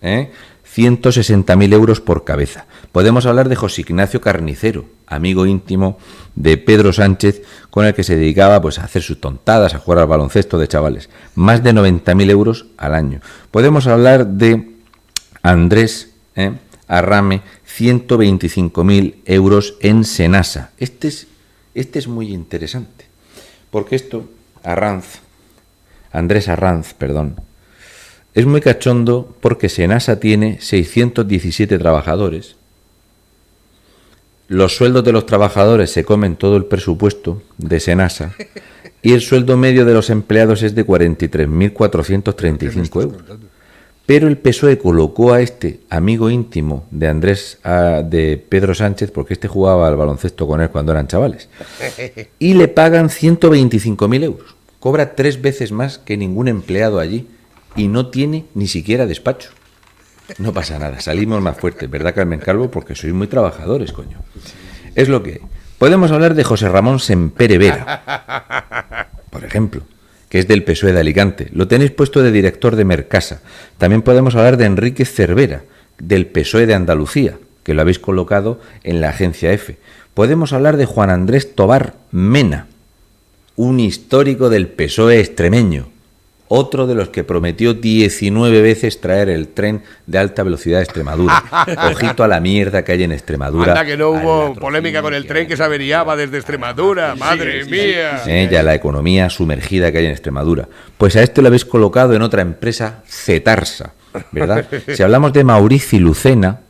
[0.00, 0.30] ¿eh?
[0.76, 2.66] 160.000 euros por cabeza.
[2.92, 5.98] Podemos hablar de José Ignacio Carnicero, amigo íntimo
[6.36, 9.98] de Pedro Sánchez, con el que se dedicaba pues, a hacer sus tontadas, a jugar
[9.98, 11.10] al baloncesto de chavales.
[11.34, 13.20] Más de 90.000 euros al año.
[13.50, 14.70] Podemos hablar de
[15.42, 16.52] Andrés ¿eh?
[16.86, 17.42] Arrame,
[17.78, 20.72] 125.000 euros en Senasa.
[20.78, 21.26] Este es,
[21.74, 23.06] este es muy interesante,
[23.70, 24.28] porque esto,
[24.62, 25.20] Arranz,
[26.12, 27.36] Andrés Arranz, perdón,
[28.34, 32.58] es muy cachondo porque Senasa tiene 617 trabajadores
[34.48, 38.32] los sueldos de los trabajadores se comen todo el presupuesto de Senasa
[39.02, 43.22] y el sueldo medio de los empleados es de 43.435 euros.
[44.08, 49.34] Pero el PSOE colocó a este amigo íntimo de Andrés, a- de Pedro Sánchez, porque
[49.34, 51.50] este jugaba al baloncesto con él cuando eran chavales,
[52.38, 54.56] y le pagan 125.000 euros.
[54.80, 57.26] Cobra tres veces más que ningún empleado allí
[57.76, 59.50] y no tiene ni siquiera despacho.
[60.38, 62.70] No pasa nada, salimos más fuertes, ¿verdad, Carmen Calvo?
[62.70, 64.22] Porque sois muy trabajadores, coño.
[64.94, 65.40] Es lo que hay.
[65.76, 69.82] Podemos hablar de José Ramón Sempere Vera, por ejemplo,
[70.28, 71.48] que es del PSOE de Alicante.
[71.52, 73.40] Lo tenéis puesto de director de Mercasa.
[73.78, 75.62] También podemos hablar de Enrique Cervera,
[75.98, 79.76] del PSOE de Andalucía, que lo habéis colocado en la agencia F.
[80.14, 82.66] Podemos hablar de Juan Andrés Tobar Mena,
[83.56, 85.88] un histórico del PSOE extremeño,
[86.48, 91.44] otro de los que prometió 19 veces traer el tren de alta velocidad a Extremadura.
[91.92, 93.72] Ojito a la mierda que hay en Extremadura.
[93.72, 97.14] Anda que no hubo polémica con el tren que se averiaba desde Extremadura.
[97.14, 98.48] Madre mía.
[98.48, 100.68] Ya la economía sumergida que hay en Extremadura.
[100.96, 103.92] Pues a este lo habéis colocado en otra empresa, Cetarsa,
[104.32, 104.66] ¿verdad?
[104.94, 106.60] Si hablamos de Mauricio Lucena,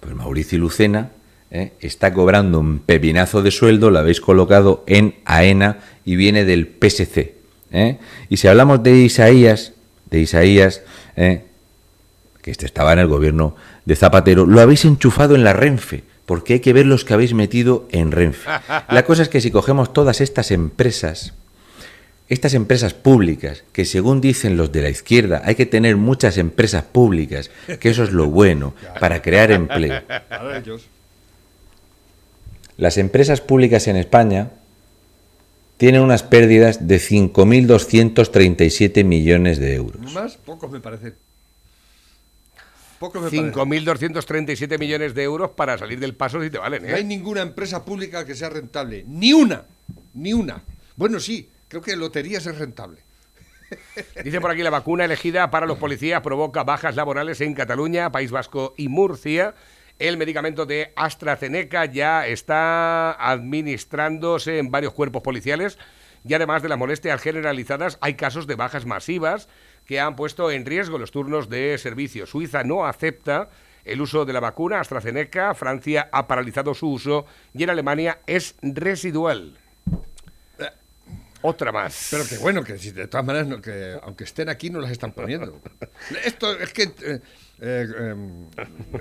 [0.00, 1.10] pues Mauricio Lucena
[1.50, 6.66] eh, está cobrando un pepinazo de sueldo, lo habéis colocado en AENA y viene del
[6.66, 7.35] PSC.
[7.70, 7.98] ¿Eh?
[8.28, 9.72] Y si hablamos de Isaías,
[10.10, 10.82] de Isaías,
[11.16, 11.44] eh,
[12.42, 16.54] que este estaba en el gobierno de Zapatero, lo habéis enchufado en la Renfe, porque
[16.54, 18.48] hay que ver los que habéis metido en Renfe.
[18.88, 21.34] La cosa es que si cogemos todas estas empresas,
[22.28, 26.84] estas empresas públicas, que según dicen los de la izquierda, hay que tener muchas empresas
[26.84, 27.50] públicas,
[27.80, 30.02] que eso es lo bueno, para crear empleo.
[32.76, 34.50] Las empresas públicas en España
[35.76, 40.12] tienen unas pérdidas de 5.237 millones de euros.
[40.12, 41.14] Más, pocos me parecen.
[42.98, 43.52] Pocos me parecen.
[43.52, 47.04] 5.237 millones de euros para salir del paso si te valen, No hay ¿eh?
[47.04, 49.04] ninguna empresa pública que sea rentable.
[49.06, 49.64] Ni una.
[50.14, 50.62] Ni una.
[50.96, 53.00] Bueno, sí, creo que loterías es rentable.
[54.24, 58.30] Dice por aquí la vacuna elegida para los policías provoca bajas laborales en Cataluña, País
[58.30, 59.54] Vasco y Murcia.
[59.98, 65.78] El medicamento de AstraZeneca ya está administrándose en varios cuerpos policiales
[66.22, 69.48] y además de las molestias generalizadas hay casos de bajas masivas
[69.86, 72.26] que han puesto en riesgo los turnos de servicio.
[72.26, 73.48] Suiza no acepta
[73.86, 78.56] el uso de la vacuna AstraZeneca, Francia ha paralizado su uso y en Alemania es
[78.60, 79.56] residual.
[81.48, 82.08] Otra más.
[82.10, 84.90] Pero que bueno, que si de todas maneras, no- que aunque estén aquí, no las
[84.90, 85.60] están poniendo.
[86.24, 86.82] Esto es que.
[87.02, 87.20] eh,
[87.60, 88.48] eh, em,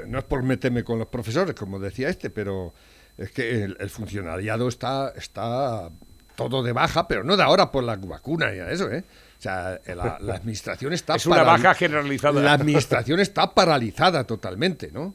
[0.07, 2.73] no es por meterme con los profesores, como decía este, pero
[3.17, 5.89] es que el, el funcionariado está, está
[6.35, 9.03] todo de baja, pero no de ahora por la vacuna de eso, ¿eh?
[9.37, 12.41] O sea, la, la administración está Es una baja generalizada.
[12.41, 15.13] La administración está paralizada totalmente, ¿no?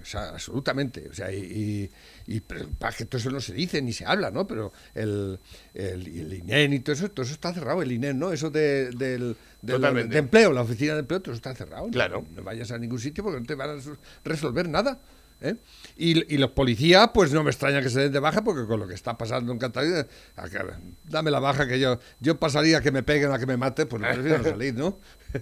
[0.00, 1.08] O sea, absolutamente.
[1.08, 1.38] O sea, y,
[2.26, 4.46] y, y pero, para que todo eso no se dice ni se habla, ¿no?
[4.46, 5.38] Pero el,
[5.74, 7.82] el, el INEN y todo eso, todo eso está cerrado.
[7.82, 8.32] El INEN, ¿no?
[8.32, 11.86] Eso de, del, del- de empleo, la oficina de empleo, todo eso está cerrado.
[11.86, 12.24] No- Claro.
[12.34, 13.82] No, vayas a ningún sitio porque no te van a
[14.24, 14.98] resolver nada.
[15.40, 15.56] ¿Eh?
[15.96, 18.80] Y, y los policías, pues no me extraña que se den de baja porque con
[18.80, 20.06] lo que está pasando en Cataluña,
[21.04, 24.00] dame la baja que yo yo pasaría que me peguen a que me maten, pues
[24.02, 24.98] no prefiero salir, ¿no?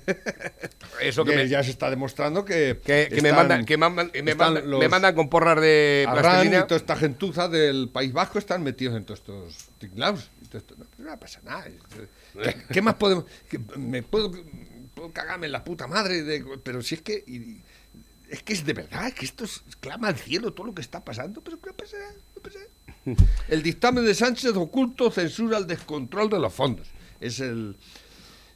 [1.01, 4.11] Eso que Que me, ya se está demostrando que, que, que me mandan, que mandan-
[4.23, 8.13] me, mandan, los me mandan con porras de Arran y toda esta gentuza del País
[8.13, 9.69] Vasco están metidos en todos estos
[10.53, 10.75] esto.
[10.77, 11.65] No, no pasa nada.
[12.43, 13.25] ¿Qué, qué más podemos...?
[13.77, 14.31] me puedo,
[14.95, 17.23] puedo cagarme en la puta madre, de- pero si es que...
[17.27, 17.63] y-
[18.29, 21.05] es que es de verdad, que esto es- clama al cielo todo lo que está
[21.05, 21.97] pasando, pero ¿qué pasa?
[22.35, 22.59] ¿Qué pasa?
[23.49, 26.87] El dictamen de Sánchez oculto censura el descontrol de los fondos.
[27.21, 27.77] Es el...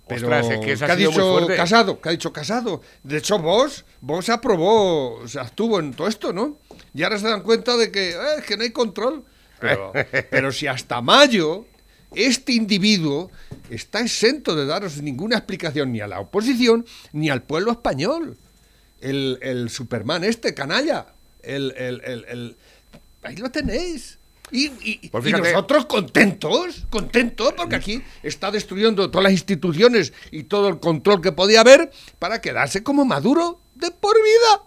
[0.07, 1.57] Pero, Ostras, es que ha ¿qué ha sido muy dicho.
[1.57, 2.01] Casado?
[2.01, 2.83] ¿Qué ha dicho Casado?
[3.03, 6.59] De hecho, vos, vos aprobó, o sea, estuvo en todo esto, ¿no?
[6.93, 9.25] Y ahora se dan cuenta de que, eh, es que no hay control.
[9.61, 9.93] Pero,
[10.31, 11.67] pero si hasta mayo
[12.15, 13.31] este individuo
[13.71, 18.37] está exento de daros ninguna explicación ni a la oposición ni al pueblo español.
[19.03, 21.07] El, el Superman este, canalla.
[21.43, 22.57] El, el,
[23.23, 24.19] ahí lo tenéis.
[24.51, 30.45] Y, y- Pues y nosotros contentos, contentos, porque aquí está destruyendo todas las instituciones y
[30.45, 34.63] todo el control que podía haber para quedarse como Maduro de por vida.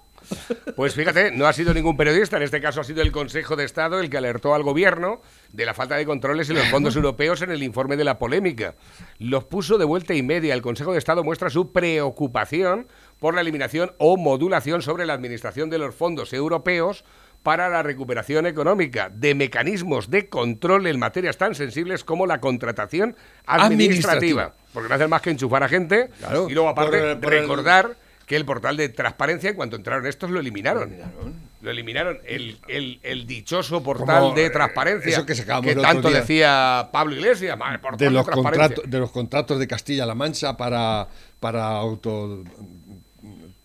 [0.76, 3.64] Pues fíjate, no ha sido ningún periodista, en este caso ha sido el Consejo de
[3.64, 5.22] Estado el que alertó al gobierno
[5.54, 8.74] de la falta de controles en los fondos europeos en el informe de la polémica.
[9.20, 10.56] Los puso de vuelta y media.
[10.56, 12.88] El Consejo de Estado muestra su preocupación
[13.20, 17.04] por la eliminación o modulación sobre la administración de los fondos europeos
[17.44, 23.16] para la recuperación económica, de mecanismos de control en materias tan sensibles como la contratación
[23.46, 23.66] administrativa.
[23.66, 24.54] Administrativa.
[24.74, 27.34] Porque no hacen más que enchufar a gente Claro, y luego aparte por el- por
[27.34, 30.98] el- recordar que el portal de transparencia, en cuanto entraron estos, lo eliminaron.
[30.98, 35.82] Lo Lo eliminaron el, el, el dichoso portal Como, de transparencia eso que el otro
[35.82, 36.20] tanto día.
[36.22, 37.56] decía Pablo Iglesias.
[37.58, 38.68] "Ma, el de los, transparencia".
[38.70, 41.08] contratos, de los contratos de Castilla-La Mancha para,
[41.40, 42.44] para auto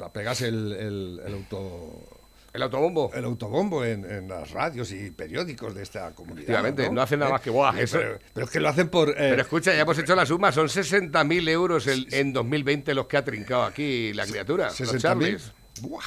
[0.09, 2.03] pegarse el, el- el auto
[2.53, 3.11] El autobombo.
[3.15, 6.41] el autobombo en, en las radios y periódicos de esta comunidad.
[6.43, 7.33] Efectivamente, no hacen nada ¿Eh?
[7.35, 9.11] más que, "Buah, Eh, eso- pero, pero es que lo hacen por...
[9.11, 13.07] eh, Pero escucha, ya hemos hecho la suma, son 60.000 euros el- en 2020 los
[13.07, 14.99] que ha trincado aquí la criatura, los 60.000.
[15.01, 15.53] Charlies.
[15.83, 16.03] Buah,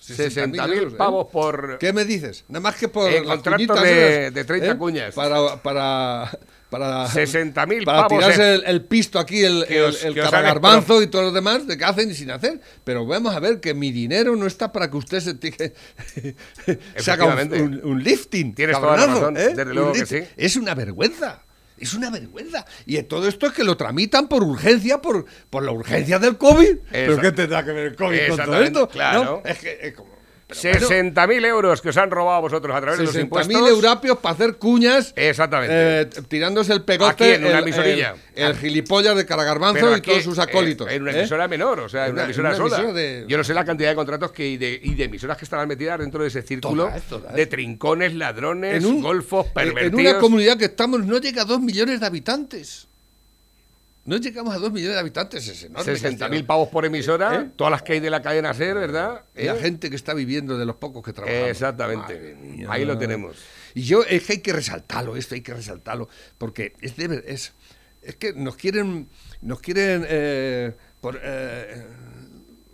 [0.00, 0.96] 60.000 euros, ¿eh?
[0.96, 1.78] pavos por...
[1.78, 2.44] ¿Qué me dices?
[2.48, 5.14] Nada más que por Eh, las contrato de- de 30 cuñas.
[5.14, 6.30] Para, para,
[6.70, 8.54] para 60.000 Para pavos, tirarse eh.
[8.56, 12.10] el, el pisto aquí, el, el, os- hagan- y todo lo demás, de que hacen
[12.10, 12.60] y sin hacer.
[12.84, 15.72] Pero vamos a ver que mi dinero no está para que usted se, tije-
[16.96, 17.62] se haga un, Efectivamente.
[17.62, 18.54] un- un lifting.
[18.54, 19.48] Tienes toda la razón, ¿eh?
[19.48, 20.20] desde Un luego que sí.
[20.36, 21.42] Es una vergüenza.
[21.78, 22.66] Es una vergüenza.
[22.86, 26.76] Y todo esto es que lo tramitan por urgencia, por, por la urgencia del COVID.
[26.90, 28.88] ¿Pero Esa- qué tendrá que ver el COVID con todo Exactamente, esto?
[28.88, 29.24] claro.
[29.44, 29.48] ¿No?
[29.48, 30.17] Es que es como...
[30.48, 33.20] pero bueno, 60.000 euros que os han robado a vosotros a través de los 60.000
[33.22, 33.68] impuestos.
[33.68, 35.12] eurapios para hacer cuñas.
[35.14, 35.74] Exactamente.
[35.74, 37.24] eh, tirándose el pegote.
[37.34, 38.14] Aquí, en una emisorilla.
[38.34, 40.88] El, el gilipollas de Caragarbanzo y todos sus acólitos.
[40.90, 41.18] eh, en una ¿eh?
[41.20, 42.76] emisora menor, o sea, en una, Una- emisora una sola.
[42.78, 45.36] emisora de- Yo no sé la cantidad de contratos que, y, de, y de emisoras
[45.36, 47.34] que estarán metidas dentro de ese círculo Todas, todas.
[47.34, 50.00] de trincones, ladrones, en un, golfos, pervertidos.
[50.00, 52.87] En una comunidad que estamos no llega a dos millones de habitantes.
[54.08, 55.92] No llegamos a dos millones de habitantes, es enorme.
[55.92, 57.50] 60.000 pavos por emisora, ¿Eh?
[57.56, 59.26] todas las que hay de la cadena SER, ¿verdad?
[59.36, 59.60] Y la ¿Eh?
[59.60, 61.50] gente que está viviendo de los pocos que trabajamos.
[61.50, 62.64] Exactamente.
[62.70, 63.36] Ahí lo tenemos.
[63.74, 67.52] Y yo es que hay que resaltarlo, esto hay que resaltarlo, porque es de es,
[68.00, 69.10] es que nos quieren,
[69.42, 71.84] nos quieren eh, por, eh,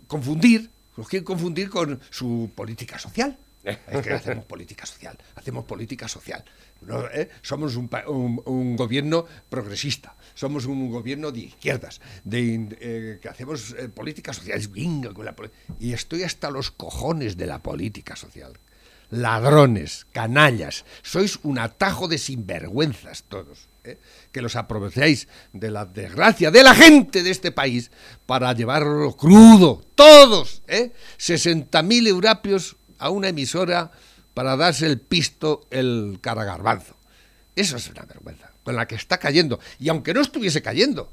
[0.07, 3.37] confundir, nos quieren confundir con su política social.
[3.65, 6.45] Es que hacemos política social, hacemos política social.
[6.85, 7.29] No, ¿eh?
[7.41, 7.89] Somos un,
[8.45, 14.61] un- gobierno progresista, somos un gobierno de izquierdas, de, eh, que hacemos eh, política social.
[15.79, 18.53] Y estoy hasta los cojones de la política social.
[19.11, 23.99] Ladrones, canallas, sois un atajo de sinvergüenzas todos, ¿eh?
[24.31, 27.91] que los aprovecháis de la desgracia de la gente de este país
[28.25, 30.91] para llevarlo crudo, todos, ¿eh?
[31.19, 33.91] 60.000 eurapios a una emisora
[34.35, 36.95] para darse el pisto el caragarbanzo.
[37.55, 39.59] Eso es una vergüenza, con la que está cayendo.
[39.79, 41.03] Y aunque no estuviese cayendo,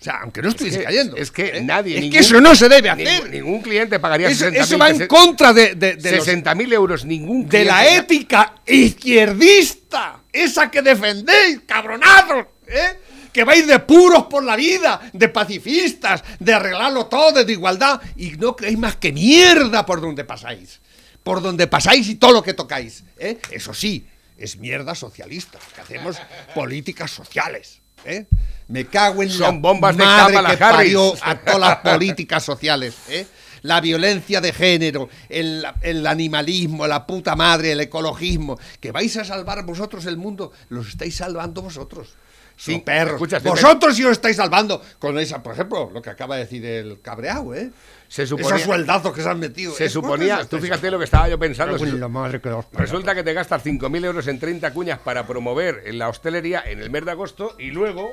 [0.00, 1.16] o sea, aunque no estuviese que- cayendo.
[1.16, 1.60] es que ¿eh?
[1.60, 3.30] nadie, Es ningún- que eso no se debe hacer.
[3.30, 7.04] ningún cliente pagaría Eso, 60.000 eso va en contra de, de, de los- 60.000 euros,
[7.04, 12.98] ningún de la cliente- ética izquierdista, esa que defendéis, cabronazos, ¿eh?
[13.32, 18.32] que vais de puros por la vida, de pacifistas, de arreglarlo todo, de igualdad, y
[18.32, 20.80] no creéis más que mierda por donde pasáis,
[21.22, 23.04] por donde pasáis y todo lo que tocáis.
[23.18, 23.38] ¿eh?
[23.50, 24.06] Eso sí,
[24.36, 26.16] es mierda socialista, que hacemos
[26.54, 27.80] políticas sociales.
[28.04, 28.26] ¿eh?
[28.68, 32.42] Me cago en Son la bombas de madre Kamala que parió a todas las políticas
[32.44, 33.26] sociales, ¿eh?
[33.62, 39.24] La violencia de género, el, el animalismo, la puta madre, el ecologismo, que vais a
[39.24, 42.16] salvar vosotros el mundo, los estáis salvando vosotros.
[42.56, 43.14] Sí, perros.
[43.14, 46.64] escucha, vosotros sí os estáis salvando con esa, por ejemplo, lo que acaba de decir
[46.64, 47.70] el cabreado, ¿eh?
[48.12, 49.72] Se suponía- Esos sueldazos que se han metido.
[49.72, 49.88] Se ¿eh?
[49.88, 52.08] suponía, ¿Cuántos tú fíjate lo que estaba yo pensando.
[52.10, 56.10] Madre que Resulta que te gastas 5.000 euros en 30 cuñas para promover en la
[56.10, 58.12] hostelería en el mes de agosto y luego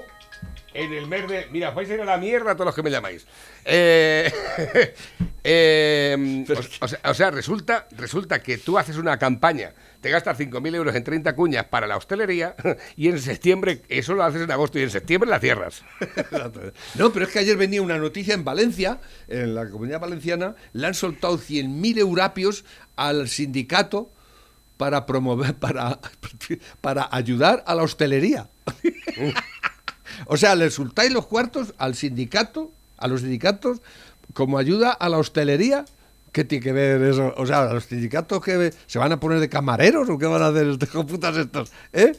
[0.74, 1.48] en el mes de...
[1.52, 3.26] Mira, vais a ir a la mierda todos los que me llamáis.
[3.66, 4.32] Eh,
[5.44, 10.40] eh, o, o sea, o sea, resulta, resulta que tú haces una campaña, te gastas
[10.40, 12.56] 5.000 euros en 30 cuñas para la hostelería
[12.96, 15.84] y en septiembre, eso lo haces en agosto y en septiembre la cierras.
[16.96, 20.88] No, pero es que ayer venía una noticia en Valencia, en la comunidad valenciana, le
[20.88, 24.12] han soltado 100.000 eurapios al sindicato
[24.78, 26.00] para promover, para,
[26.82, 28.50] para ayudar a la hostelería.
[30.32, 33.82] O sea, le soltáis los cuartos al sindicato, a los sindicatos,
[34.34, 35.86] como ayuda a la hostelería.
[36.32, 37.34] ¿Qué tiene que ver eso?
[37.36, 40.50] O sea, los sindicatos que se van a poner de camareros o qué van a
[40.50, 42.12] hacer estos putas estos, ¿eh?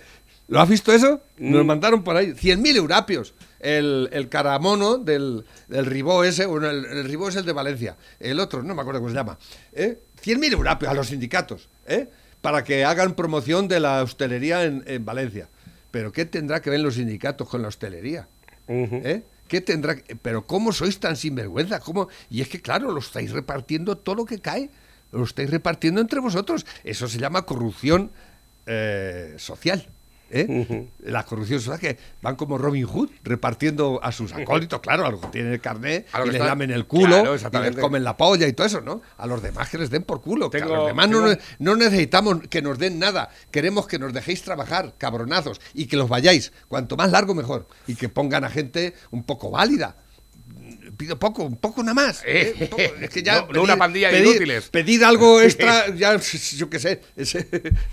[0.49, 1.21] ¿Lo has visto eso?
[1.39, 3.33] Nos mandaron por ahí 100.000 eurapios.
[3.61, 7.97] El, el caramono del, del Ribó ese, bueno, el, el Ribó es el de Valencia.
[8.19, 9.39] El otro, no me acuerdo cómo se llama.
[9.73, 10.01] ¿eh?
[10.25, 12.09] 100.000 eurapios a los sindicatos, ¿eh?
[12.41, 15.47] Para que hagan promoción de la hostelería en, en Valencia.
[15.91, 18.29] Pero ¿qué tendrá que ver los sindicatos con la hostelería?
[18.69, 19.23] ¿Eh?
[19.49, 21.81] ¿Qué tendrá que- Pero ¿cómo sois tan sinvergüenza?
[21.81, 22.09] ¿Cómo?
[22.31, 24.71] Y es que, claro, lo estáis repartiendo todo lo que cae.
[25.11, 26.65] Lo estáis repartiendo entre vosotros.
[26.85, 28.13] Eso se llama corrupción
[28.67, 29.89] eh, social.
[30.31, 30.89] ¿Eh?
[31.01, 35.21] La corrupción social que van como Robin Hood repartiendo a sus acólitos, claro, a los
[35.21, 38.05] que tienen el carnet y que les están- lamen el culo Claro, y les comen
[38.05, 39.03] la polla y todo eso, ¿no?
[39.19, 40.51] A los demás que les den por culo.
[40.51, 43.31] que a los demás tengo- no necesitamos que nos den nada.
[43.51, 46.53] Queremos que nos dejéis trabajar, cabronazos, y que los vayáis.
[46.69, 47.67] Cuanto más largo, mejor.
[47.87, 49.97] Y que pongan a gente un poco válida.
[51.01, 52.23] Pido poco, un poco nada más.
[52.27, 52.69] ¿eh?
[52.69, 52.83] Poco.
[53.01, 54.69] Es que ya No, una pandilla de inútiles.
[54.69, 56.15] Pedir algo extra, ya,
[56.57, 57.01] yo qué sé.
[57.17, 57.45] ese-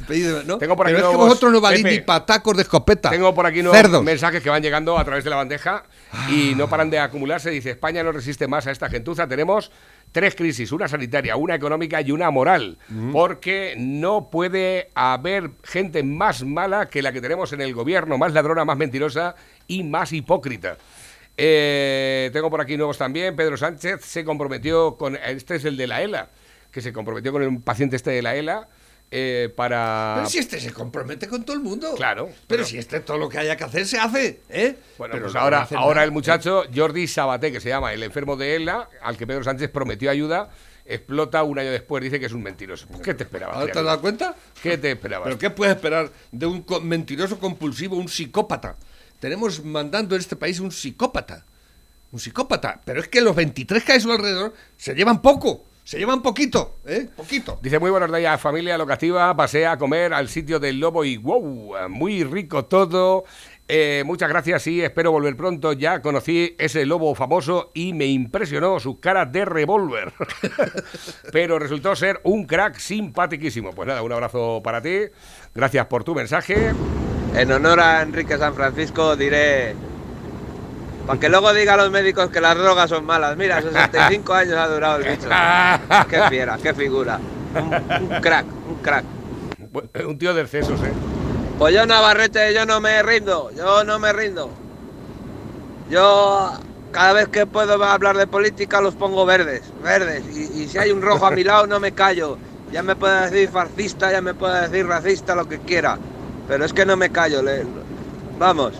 [0.05, 0.57] pedir, ¿no?
[0.57, 3.09] Tengo por aquí Pero es que nuevos- vosotros no valís ni patacos de escopeta.
[3.09, 4.03] Tengo por aquí unos Cerdos.
[4.03, 5.85] mensajes que van llegando a través de la bandeja
[6.29, 7.49] y no paran de acumularse.
[7.49, 9.25] Dice, España no resiste más a esta gentuza.
[9.27, 9.71] Tenemos
[10.11, 12.77] tres crisis, una sanitaria, una económica y una moral.
[13.13, 18.33] Porque no puede haber gente más mala que la que tenemos en el gobierno, más
[18.33, 19.35] ladrona, más mentirosa
[19.67, 20.77] y más hipócrita.
[21.39, 23.35] Eh, tengo por aquí nuevos también.
[23.35, 25.15] Pedro Sánchez se comprometió con...
[25.15, 26.29] Este es el de la ELA,
[26.71, 28.67] que se comprometió con el paciente este de la ELA
[29.11, 30.15] eh, para...
[30.17, 31.93] Pero si este se compromete con todo el mundo.
[31.95, 34.75] Claro, Pero, pero- si este todo lo que haya que hacer se hace, ¿eh?
[34.97, 36.05] Bueno, Pero pues no ahora, ahora nada.
[36.05, 39.69] el muchacho Jordi Sabaté, que se llama el enfermo de ELA, al que Pedro Sánchez
[39.69, 40.49] prometió ayuda,
[40.85, 42.87] explota un año después, dice que es un mentiroso.
[42.87, 43.57] Pues, ¿Qué te esperabas?
[43.57, 44.35] ¿Ahora te has dado cuenta?
[44.61, 45.25] ¿Qué te esperabas?
[45.27, 48.75] ¿Pero qué puedes esperar de un mentiroso compulsivo, un psicópata?
[49.19, 51.45] Tenemos mandando en este país un psicópata.
[52.11, 52.81] Un psicópata.
[52.85, 55.65] Pero es que los 23 que hay alrededor se llevan poco.
[55.83, 57.07] Se llevan poquito, ¿eh?
[57.15, 57.59] Poquito.
[57.61, 61.87] Dice, muy buenos días, familia locativa, pasé a comer al sitio del lobo y wow,
[61.87, 63.23] muy rico todo.
[63.69, 65.71] Eh, muchas gracias y espero volver pronto.
[65.71, 70.13] Ya conocí ese lobo famoso y me impresionó su cara de revólver.
[71.31, 73.71] Pero resultó ser un crack simpaticísimo.
[73.71, 75.03] Pues nada, un abrazo para ti.
[75.53, 76.73] Gracias por tu mensaje.
[77.37, 79.75] En honor a Enrique San Francisco diré,
[81.05, 83.37] para que luego digan los médicos que las drogas son malas.
[83.37, 85.29] Mira, 65 años ha durado el bicho.
[86.09, 87.19] Qué fiera, qué figura.
[87.53, 89.05] Un, un crack, un crack.
[90.07, 90.91] Un tío del cesos, ¿eh?
[91.59, 94.49] Pues yo Navarrete, yo no me rindo, yo no me rindo.
[95.91, 96.53] Yo
[96.91, 100.23] cada vez que puedo hablar de política los pongo verdes, verdes.
[100.35, 102.39] Y, y si hay un rojo a mi lado no me callo.
[102.71, 105.99] Ya me puede decir fascista, ya me puede decir racista, lo que quiera.
[106.47, 107.41] Pero es que no me callo.
[107.41, 107.65] le-
[108.39, 108.73] Vamos.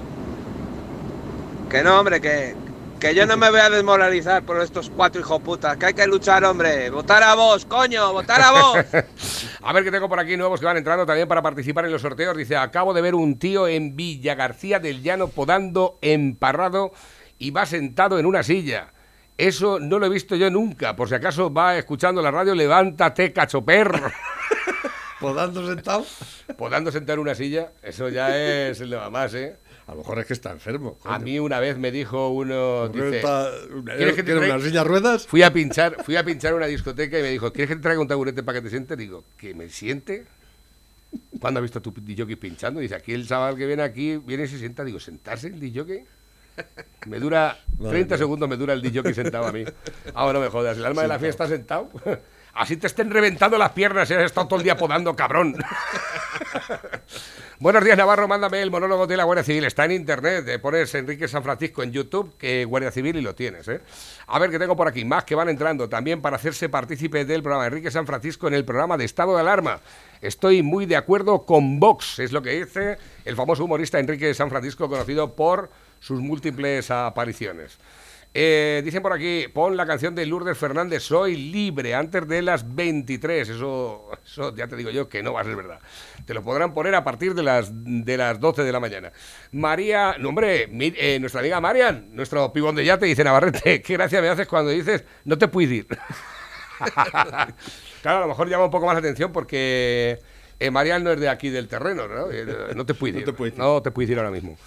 [1.70, 2.56] Que no, hombre, que,
[3.00, 5.76] que yo no me voy a desmoralizar por estos cuatro hijoputas.
[5.78, 6.90] Que hay que luchar, hombre.
[6.90, 8.78] Votar a vos, coño, votar a vos.
[9.64, 12.02] A ver que tengo por aquí nuevos que van entrando también para participar en los
[12.02, 12.38] sorteos.
[12.38, 16.94] Dice, acabo de ver un tío en Villa García del Llano podando emparrado
[17.38, 18.94] y va sentado en una silla.
[19.38, 20.96] Eso no lo he visto yo nunca.
[20.96, 24.10] Por si acaso va escuchando la radio, levántate, cachoperro.
[25.20, 26.06] ¿Podando sentado?
[26.58, 28.38] Podando sentado en una silla, eso ya
[28.70, 29.56] es el de más, ¿eh?
[29.88, 30.98] A lo mejor es que está enfermo.
[31.06, 33.52] A mí una vez me dijo uno, dice, está-
[33.96, 35.26] ¿quieres que te ¿Tiene traiga- una silla ruedas?
[35.26, 38.02] Fui a pinchar, fui a pinchar una discoteca y me dijo, ¿quieres que te traiga
[38.02, 38.98] un taburete para que te sientes?
[38.98, 40.26] Digo, ¿que me siente?
[41.40, 42.82] ¿Cuándo has visto tu DJ pinchando?
[42.82, 44.84] Dice, aquí el chaval que viene aquí, viene y se sienta.
[44.84, 46.06] Digo, ¿sentarse el DJ?
[47.06, 48.18] Me dura Madre 30 mía.
[48.18, 49.64] segundos, me dura el DJ sentado a mí.
[50.14, 51.90] Ah, no me jodas, el alma de la fiesta sentado.
[52.58, 55.56] Así te estén reventando las piernas y has estado todo el día podando, cabrón.
[57.60, 58.28] Buenos días, Navarro.
[58.28, 59.66] Mándame el monólogo de la Guardia Civil.
[59.66, 60.48] Está en internet.
[60.48, 63.68] eh, pones Enrique San Francisco en YouTube, que Guardia Civil y lo tienes.
[63.68, 63.82] ¿eh?
[64.26, 67.44] A ver, que tengo por aquí más que van entrando también para hacerse partícipe del
[67.44, 69.80] programa Enrique San Francisco en el programa de estado de alarma.
[70.20, 74.50] Estoy muy de acuerdo con Vox, es lo que dice el famoso humorista Enrique San
[74.50, 77.78] Francisco, conocido por sus múltiples apariciones.
[78.40, 82.76] Eh, dicen por aquí, pon la canción de Lourdes Fernández, Soy libre, antes de las
[82.76, 83.50] 23.
[83.50, 85.80] Eso, eso ya te digo yo que no va a ser verdad.
[86.24, 89.12] Te lo podrán poner a partir de las, de las 12 de la mañana.
[89.54, 94.22] María, no, hombre, eh, nuestra amiga Marian, nuestro pibón de yate, dice Navarrete, qué gracia
[94.22, 95.88] me haces cuando dices, no te puedes ir.
[98.04, 100.20] claro, a lo mejor llama un poco más la atención porque
[100.60, 102.32] eh, Marian no es de aquí del terreno, ¿no?
[102.32, 103.26] Eh, no te puedes ir.
[103.26, 103.60] te puedes ir.
[103.60, 104.58] No te puedes ir ahora mismo.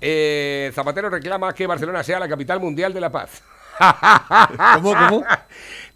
[0.00, 3.42] Eh, Zapatero reclama que Barcelona sea la capital mundial de la paz.
[4.74, 5.24] ¿Cómo, cómo?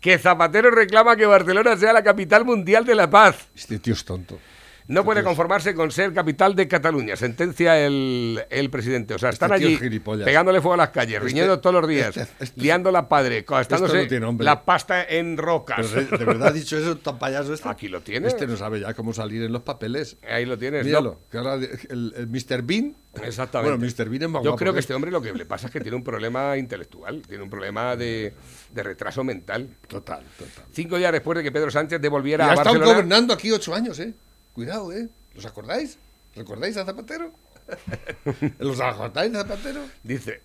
[0.00, 3.48] Que Zapatero reclama que Barcelona sea la capital mundial de la paz.
[3.54, 4.38] Este tío es tonto.
[4.86, 9.14] No puede conformarse con ser capital de Cataluña, sentencia el, el presidente.
[9.14, 11.88] O sea, están Este allí es pegándole fuego a las calles, Este- riñendo todos los
[11.88, 15.86] días, este- este- liando la padre, gastándose no la pasta en rocas.
[15.94, 17.66] Pero de, verdad ha dicho eso tan payaso este.
[17.66, 18.28] Aquí lo tiene.
[18.28, 20.18] Este no sabe ya cómo salir en los papeles.
[20.28, 20.84] Ahí lo tienes.
[20.84, 21.12] Míralo.
[21.12, 21.30] ¿no?
[21.30, 22.62] Que ahora el, el Mr.
[22.62, 22.94] Bean.
[23.22, 23.78] Exactamente.
[23.78, 24.10] Bueno, Mr.
[24.10, 25.80] Bean es más Yo guapo creo que este hombre lo que le pasa es que
[25.80, 28.34] tiene un problema intelectual, tiene un problema de,
[28.72, 29.66] de retraso mental.
[29.88, 30.64] Total, total.
[30.72, 32.92] Cinco días después de que Pedro Sánchez Y devolviera ha a estado Barcelona.
[32.92, 34.12] gobernando aquí ocho años, ¿eh?
[34.54, 35.08] Cuidado, ¿eh?
[35.34, 35.98] ¿Los acordáis?
[36.34, 37.30] ¿Recordáis a Zapatero?
[38.58, 39.80] ¿Los acordáis a Zapatero?
[40.02, 40.40] Dice,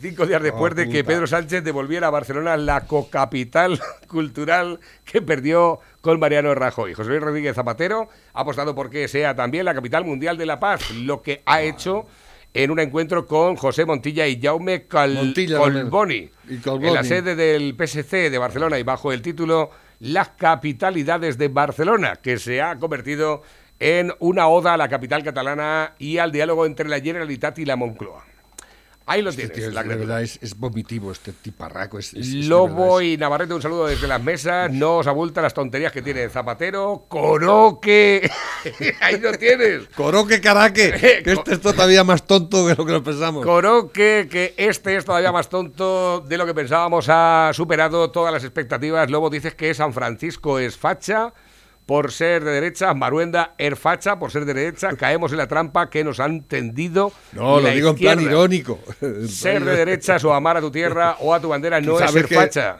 [0.00, 1.04] cinco días después Oh, de que.
[1.04, 6.94] Pedro Sánchez devolviera a Barcelona la cocapital cultural que perdió con Mariano Rajoy.
[6.94, 10.58] José Luis Rodríguez Zapatero ha apostado por que sea también la capital mundial de la
[10.60, 12.06] paz, lo que ha hecho
[12.54, 15.84] en un encuentro con José Montilla y Jaume Cal- Montilla también.
[15.88, 16.88] Colboni, Y Colboni.
[16.88, 19.70] en la sede del PSC de Barcelona y bajo el título
[20.02, 23.42] Las capitalidades de Barcelona, que se ha convertido
[23.78, 27.76] en una oda a la capital catalana y al diálogo entre la Generalitat y la
[27.76, 28.31] Moncloa.
[29.06, 29.56] Ahí lo Este tienes.
[29.64, 31.98] tío, la de verdad es, es vomitivo este tiparraco.
[31.98, 34.70] Es, es- es de Lobo y Navarrete, un saludo desde las mesas.
[34.70, 37.06] No os abultan las tonterías que tiene Zapatero.
[37.08, 38.30] Coroque.
[39.00, 39.82] Ahí lo tienes.
[39.82, 40.92] es- Coroque caraque,
[41.24, 43.44] que este está todavía más tonto que lo que lo pensamos.
[43.44, 48.44] Coroque, que este es todavía más tonto de lo que pensábamos, ha superado todas las
[48.44, 49.10] expectativas.
[49.10, 51.32] Lobo dices que San Francisco es facha
[51.86, 54.90] por ser de derecha, Maruenda es facha por ser de derecha.
[54.96, 57.12] Caemos en la trampa que nos han tendido.
[57.32, 58.78] no, lo digo en plan irónico.
[59.28, 62.26] Ser de derechas o amar a tu tierra o a tu bandera no es ser
[62.26, 62.78] que- facha.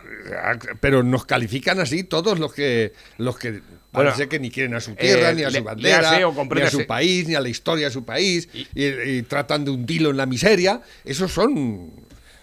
[0.80, 3.61] Pero nos califican así todos los que los que
[3.92, 6.18] Bueno, parece que ni quieren a su tierra, eh, ni a le- su bandera,
[6.55, 9.72] ni a su país, ni a la historia de su país, y, y tratan de
[9.72, 10.80] hundirlo en la miseria.
[11.05, 11.92] Esos son.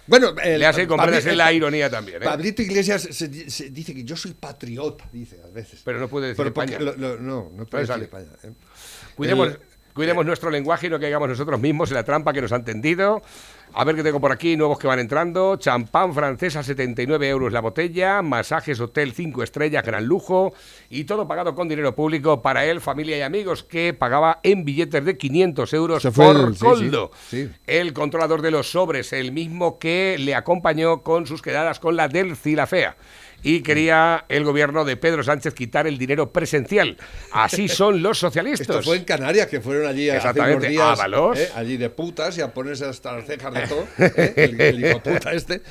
[0.10, 2.22] Bueno, el, Le hace comprenderse Pabli- la ironía también.
[2.22, 2.26] ¿eh?
[2.26, 5.82] Pablito Iglesias se, se dice que yo soy patriota, dice a veces.
[5.86, 6.80] Pero no puede decir Pero España.
[6.80, 8.28] lo- lo- no, no puede decir España.
[8.44, 8.52] ¿eh?
[9.16, 9.60] Cuidemos, El-
[10.00, 13.22] cuidemos nuestro lenguaje y no caigamos nosotros mismos en la trampa que nos han tendido.
[13.74, 15.58] A ver qué tengo por aquí, nuevos que van entrando.
[15.58, 20.54] Champán francés a 79 euros la botella, masajes hotel 5 estrellas, gran lujo
[20.90, 25.04] y todo pagado con dinero público para él, familia y amigos que pagaba en billetes
[25.04, 27.12] de 500 euros Se fue por el- sí, sí, coldo.
[27.30, 27.50] sí.
[27.68, 32.08] El controlador de los sobres, el mismo que le acompañó con sus quedadas con la
[32.08, 32.96] del Cilafea.
[33.44, 36.98] Y quería el gobierno de Pedro Sánchez quitar el dinero presencial.
[37.32, 38.70] Así son los socialistas.
[38.70, 41.38] Esto fue en Canarias, que fueron allí hace unos Exactamente, días, Ábalos.
[41.40, 41.50] ¿eh?
[41.56, 43.88] allí de putas y a ponerse hasta las cejas de todo.
[43.98, 44.34] ¿eh?
[44.36, 45.62] El, el hijo puta este.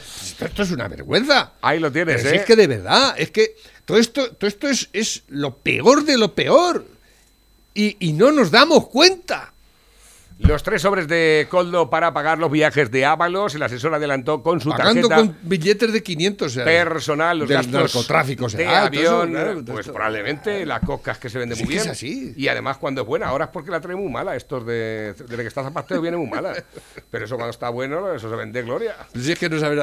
[0.40, 1.52] Esto, es una vergüenza.
[1.60, 2.40] Ahí lo tienes, Pero si ¿eh?
[2.40, 3.54] es que de verdad, es que
[3.84, 6.84] todo esto, todo esto es, es lo peor de lo peor.
[7.74, 9.52] Y, y no nos damos cuenta.
[10.38, 13.54] Los tres sobres de Coldo para pagar los viajes de Ábalos.
[13.56, 16.46] El asesor adelantó con su Pagando tarjeta con billetes de 500.
[16.46, 19.30] o sea, personal los del gastos narcotráfico de será, todo eso, avión.
[19.32, 21.92] claro, pues probablemente las cocas que se venden Sí, muy que es bien.
[21.92, 22.34] así.
[22.36, 23.26] Y además cuando es buena.
[23.26, 24.36] Ahora es porque la trae muy mala.
[24.36, 26.54] Estos de, de que está Zapatero viene muy mala.
[27.10, 28.94] Pero eso cuando está bueno, eso se vende gloria.
[29.12, 29.82] Pues si es que no sabe.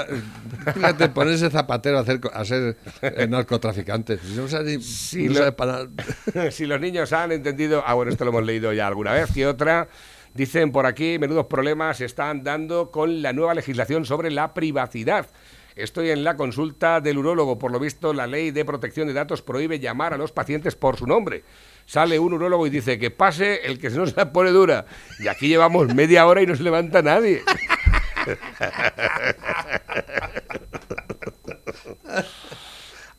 [0.74, 4.18] Fíjate, ponerse zapatero a, hacer, a ser eh, narcotraficante.
[4.20, 5.86] Si no sabe, ni- Sí, no lo- sabe para
[6.51, 9.45] si los niños han entendido, ah bueno, esto lo hemos leído ya alguna vez, que
[9.45, 9.88] otra,
[10.36, 15.28] dicen por aquí, menudos problemas se están dando con la nueva legislación sobre la privacidad.
[15.76, 17.58] Estoy en la consulta del urólogo.
[17.58, 20.98] Por lo visto, la ley de protección de datos prohíbe llamar a los pacientes por
[20.98, 21.44] su nombre.
[21.86, 24.86] Sale un urólogo y dice que pase el que se la pone dura.
[25.20, 27.42] Y aquí llevamos media hora y no se levanta nadie.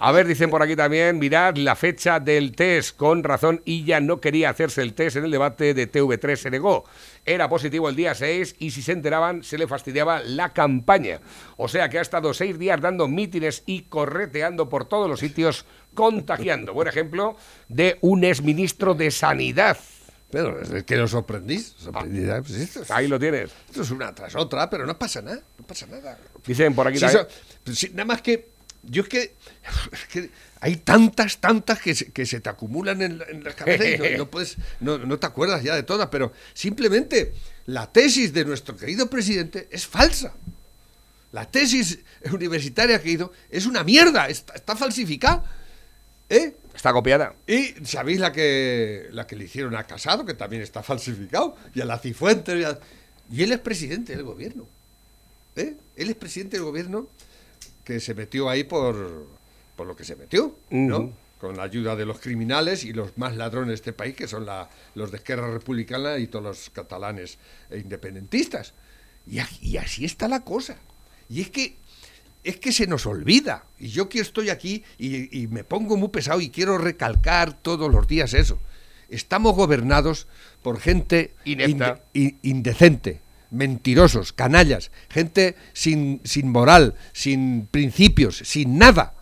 [0.07, 2.96] A ver, dicen por aquí también, mirad la fecha del test.
[2.96, 6.84] Con razón, Illa no quería hacerse el test en el debate de TV3 se negó.
[7.24, 11.18] Era positivo el día 6 y si se enteraban se le fastidiaba la campaña.
[11.57, 15.64] O sea que ha estado seis días dando mítines y correteando por todos los sitios,
[15.92, 16.72] contagiando.
[16.72, 17.34] Buen ejemplo
[17.68, 19.76] de un exministro de Sanidad.
[20.30, 21.74] Pero es que nos sorprendís.
[21.78, 23.50] sorprendida, pues esto, es, Ahí lo tienes.
[23.70, 25.40] esto es una tras otra, pero no pasa nada.
[25.59, 26.16] No pasa nada.
[26.46, 27.26] Dicen por aquí Sí, también.
[27.74, 28.54] sí, nada más que.
[28.87, 29.34] Yo es que,
[29.93, 30.30] es que
[30.61, 34.26] hay tantas, tantas que se, que se te acumulan en, en la cabeza y no,
[34.30, 37.34] puedes, no, no te acuerdas ya de todas, pero simplemente
[37.66, 40.34] la tesis de nuestro querido presidente es falsa.
[41.32, 41.99] La tesis
[42.32, 45.45] universitaria que hizo es una mierda, está, está falsificada.
[46.28, 46.55] ¿Eh?
[46.74, 47.34] Está copiada.
[47.47, 51.80] Y sabéis la que la que le hicieron a Casado, que también está falsificado, y
[51.80, 52.78] a la Cifuentes, y, a-
[53.30, 54.66] y él es presidente del gobierno.
[55.57, 55.74] ¿Eh?
[55.97, 57.09] Él es presidente del gobierno
[57.87, 59.26] que se metió ahí por,
[59.76, 61.12] por lo que se metió, ¿no?
[61.41, 64.45] Con la ayuda de los criminales y los más ladrones de este país, que son
[64.45, 67.39] la- los de Esquerra Republicana y todos los catalanes
[67.70, 68.74] e independentistas.
[69.28, 70.76] Y, así está la cosa.
[71.28, 71.76] Y es que
[72.43, 73.64] es que se nos olvida.
[73.78, 77.93] Y yo que estoy aquí y, y me pongo muy pesado y quiero recalcar todos
[77.93, 78.59] los días eso.
[79.09, 80.26] Estamos gobernados
[80.62, 81.34] por gente
[82.14, 83.20] inde- indecente,
[83.51, 89.14] mentirosos, canallas, gente sin, sin moral, sin principios, sin nada.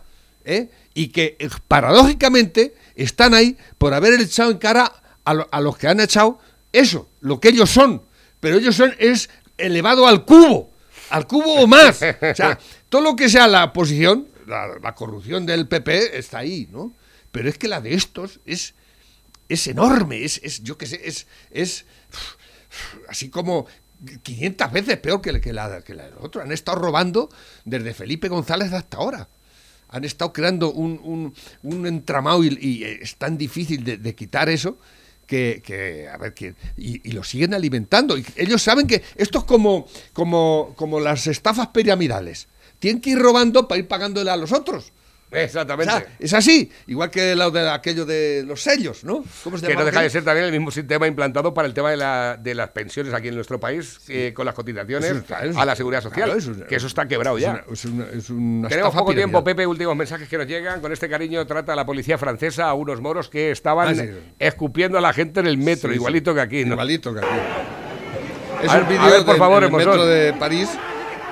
[0.43, 0.69] ¿eh?
[0.93, 4.91] Y que eh, paradójicamente están ahí por haber echado en cara
[5.23, 6.39] a, lo- a los que han echado
[6.71, 8.01] eso, lo que ellos son.
[8.39, 10.71] Pero ellos son es elevado al cubo,
[11.09, 11.97] al cubo o más.
[12.01, 12.59] O sea,
[12.89, 16.93] todo lo que sea la oposición, la, la corrupción del PP está ahí, ¿no?
[17.31, 18.73] Pero es que la de estos es,
[19.49, 21.85] es enorme, es, es yo qué sé, es, es
[23.09, 23.65] así como
[24.23, 26.41] 500 veces peor que, que la, que la del otro.
[26.41, 27.29] Han estado robando
[27.63, 29.27] desde Felipe González hasta ahora.
[29.89, 31.33] Han estado creando un, un-
[31.63, 34.77] un entramado y, y es tan difícil de, quitar eso
[35.27, 38.17] que, que, a ver, que, y, y lo siguen alimentando.
[38.17, 42.47] Y ellos saben que esto es como, como, como las estafas piramidales.
[42.79, 44.91] Tienen que ir robando para ir pagándole a los otros.
[45.43, 45.93] Exactamente.
[45.93, 49.23] O sea, es así, igual que lo de aquello de los sellos, ¿no?
[49.43, 50.09] ¿Cómo se Que no deja de aquello?
[50.11, 53.27] ser también el mismo sistema implantado para el tema de, la- de las pensiones aquí
[53.27, 56.23] en nuestro país, eh, con las cotizaciones Eso a la seguridad social.
[56.25, 57.63] claro, eso es- que eso está quebrado ya.
[57.71, 59.43] es una- es una Tenemos poco tiempo.
[59.43, 59.65] Pepe.
[59.67, 60.79] Últimos mensajes que nos llegan.
[60.81, 64.09] Con este cariño trata la policía francesa a unos moros que estaban Ah, sí.
[64.39, 66.65] escupiendo a la gente en el metro, Sí, igualito que aquí.
[66.65, 66.73] ¿no?
[66.73, 67.27] Igualito que aquí.
[68.63, 70.69] Es A un a vídeo por del- favor, metro de París.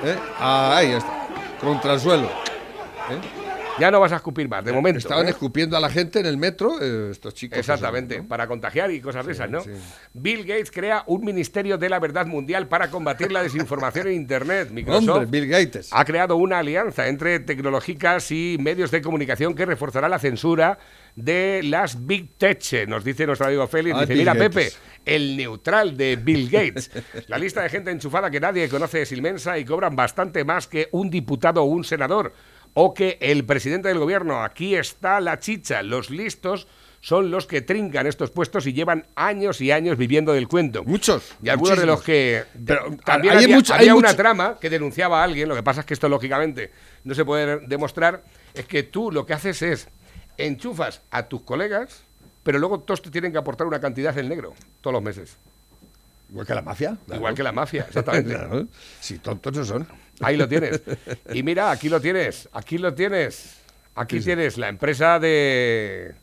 [0.04, 0.16] ¿eh?
[0.38, 1.28] Ah, ahí está.
[1.60, 2.24] Contra el suelo.
[2.26, 3.43] ¿eh?
[3.78, 4.98] Ya no vas a escupir más, de momento.
[4.98, 5.30] Estaban ¿eh?
[5.30, 7.58] escupiendo a la gente en el metro, eh, estos chicos.
[7.58, 9.60] Exactamente, para contagiar y cosas de esas, ¿no?
[9.62, 9.70] sí.
[10.12, 14.70] Bill Gates crea un ministerio de la verdad mundial para combatir la desinformación en Internet.
[14.72, 15.88] Microsoft Hombre, Bill Gates.
[15.92, 20.78] ha creado una alianza entre tecnológicas y medios de comunicación que reforzará la censura
[21.16, 23.96] de las Big Tech, nos dice nuestro amigo Félix.
[23.96, 24.54] Ah, dice, Bill mira Gates.
[24.54, 26.90] Pepe, el neutral de Bill Gates.
[27.28, 30.88] La lista de gente enchufada que nadie conoce es inmensa y cobran bastante más que
[30.92, 32.32] un diputado o un senador
[32.74, 34.42] o que el presidente del gobierno.
[34.42, 35.82] Aquí está la chicha.
[35.82, 36.66] Los listos
[37.00, 40.84] son los que trincan estos puestos y llevan años y años viviendo del cuento.
[40.84, 42.44] Muchos, Y algunos de los que...
[42.66, 45.62] Pero, también hay había, mucho- hay una mucho- trama que denunciaba a alguien, lo que
[45.62, 46.72] pasa es que esto lógicamente
[47.04, 49.88] no se puede demostrar, es que tú lo que haces es
[50.38, 52.02] enchufas a tus colegas,
[52.42, 55.36] pero luego todos te tienen que aportar una cantidad en negro todos los meses.
[56.30, 56.96] Igual que la mafia.
[57.14, 58.30] Igual que la mafia, exactamente.
[58.34, 58.66] Claro.
[59.00, 59.86] Si tontos no son.
[60.20, 60.82] Ahí lo tienes.
[61.32, 63.56] Y mira, aquí lo tienes, aquí lo tienes.
[63.96, 66.14] Aquí tienes la empresa de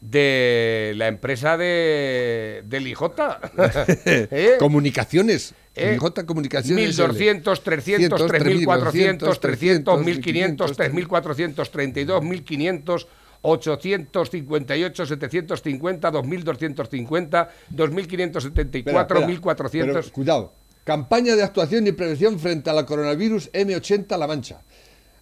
[0.00, 3.02] de la empresa de del IJ.
[4.06, 4.56] ¿Eh?
[4.58, 5.54] Comunicaciones.
[5.76, 5.96] ¿Eh?
[5.96, 6.84] IJ Comunicaciones.
[6.98, 13.08] 1200, 300, 100, 3400, 300, 1500, 1500, 3432, 1500,
[13.42, 19.26] 858, 750, 2250, 2574, Espera, espera.
[19.26, 20.04] 1400.
[20.04, 20.52] Pero, cuidado.
[20.84, 24.60] Campaña de actuación y prevención frente a la coronavirus M80 La Mancha.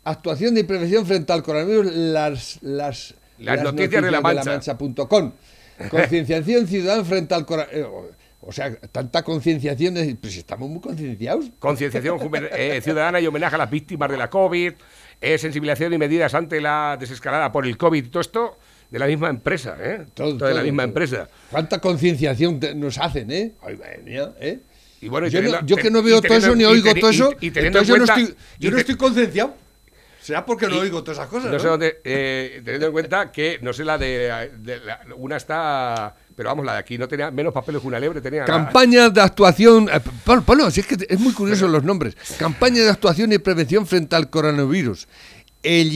[0.04, 4.44] Actuación y prevención frente al coronavirus las las, Las noticias de La Mancha.
[4.50, 5.32] Mancha.com.
[5.90, 7.88] Concienciación ciudadana frente al coronavirus.
[8.42, 11.50] O sea, tanta concienciación, es- pues estamos muy concienciados.
[11.58, 12.18] Concienciación
[12.56, 14.72] eh, ciudadana y homenaje a las víctimas de la COVID,
[15.20, 18.56] eh, sensibilización y medidas ante la desescalada por el COVID, todo esto
[18.90, 20.06] de la misma empresa, ¿eh?
[20.14, 20.88] Todo, de la todo, misma todo.
[20.88, 21.28] empresa.
[21.50, 23.52] Cuánta concienciación nos hacen, ¿eh?
[23.62, 24.60] Ay, madre mía, ¿eh?
[25.00, 27.10] Y bueno, y yo, teniendo- no- yo que no veo todo eso ni oigo todo
[27.10, 29.54] eso, y teniendo entonces yo, no estoy, yo no estoy concienciado.
[30.22, 31.50] Será porque no oigo todas esas cosas.
[31.50, 35.38] No sé dónde, eh, teniendo en cuenta que, no sé, la de, de la- una
[35.38, 38.40] está, pero vamos, la de aquí no tenía menos papeles que una liebre, tenía...
[38.40, 39.88] la- Campaña de actuación.
[39.90, 39.98] eh,
[40.44, 42.16] ponlo, si es que es muy curioso los nombres.
[42.38, 45.08] Campaña de actuación y prevención frente al coronavirus.
[45.62, 45.90] El,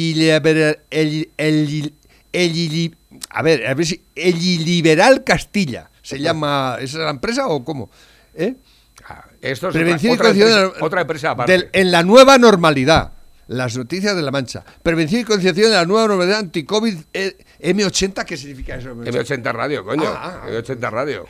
[0.90, 1.92] el, el,
[2.32, 2.96] el
[3.30, 4.02] a ver, a ver si.
[4.14, 5.90] El Iliberal Castilla.
[6.02, 6.76] ¿Se llama.
[6.80, 7.90] ¿Esa es la empresa o cómo?
[8.34, 8.54] ¿Eh?
[9.44, 11.52] Esto es Prevención otra, y otra concienciación empresa, otra empresa aparte.
[11.52, 13.12] del- en la nueva normalidad.
[13.46, 14.64] Las noticias de la Mancha.
[14.82, 18.24] Prevención y concienciación de la nueva normalidad anti-COVID eh, M80.
[18.24, 18.94] ¿Qué significa eso?
[18.94, 20.04] M80 Radio, coño.
[20.06, 20.48] Ah, ah, ah.
[20.50, 21.26] M80 Radio.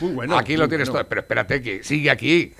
[0.00, 1.02] Muy bueno, Aquí lo tienes todo.
[1.08, 2.52] Pero espérate que sigue aquí.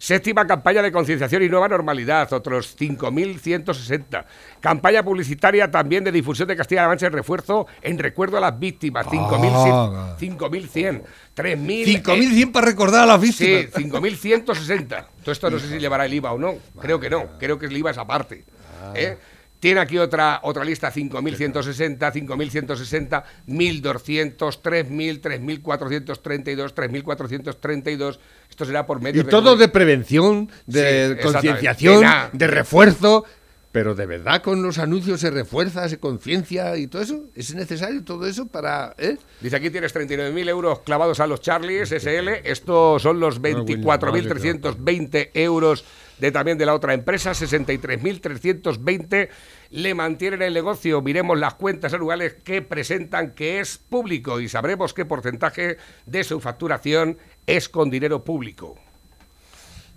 [0.00, 4.24] Séptima campaña de concienciación y nueva normalidad, otros 5.160.
[4.58, 9.06] Campaña publicitaria también de difusión de Castilla-La Mancha en refuerzo en recuerdo a las víctimas,
[9.06, 9.92] 5.100.
[9.92, 10.16] Ah.
[10.18, 11.02] 5.100.
[11.36, 12.02] 3.000.
[12.02, 13.66] 5.100 para recordar a las víctimas.
[13.74, 15.06] Sí, 5.160.
[15.22, 16.54] Todo esto no sé si llevará el IVA o no.
[16.80, 17.38] Creo que no.
[17.38, 18.46] Creo que el IVA es aparte.
[18.94, 19.18] ¿eh?
[19.60, 25.20] Tiene aquí otra, otra lista, 5.160, 5.160, 1.200, 3.000,
[25.62, 28.18] 3.432, 3.432.
[28.48, 33.26] Esto será por medio Y todo de prevención, de concienciación, de refuerzo.
[33.72, 37.26] Pero de verdad con los anuncios se refuerza, se conciencia y todo eso.
[37.36, 38.96] ¿Es necesario todo eso para...?
[38.98, 39.16] ¿eh?
[39.40, 42.28] Dice aquí tienes 39.000 euros clavados a los Charlies SL.
[42.42, 45.84] Estos son los 24.320 euros
[46.20, 47.32] de también de la otra empresa.
[47.32, 49.28] 63.320
[49.70, 51.00] le mantienen el negocio.
[51.02, 56.40] Miremos las cuentas anuales que presentan que es público y sabremos qué porcentaje de su
[56.40, 58.78] facturación es con dinero público.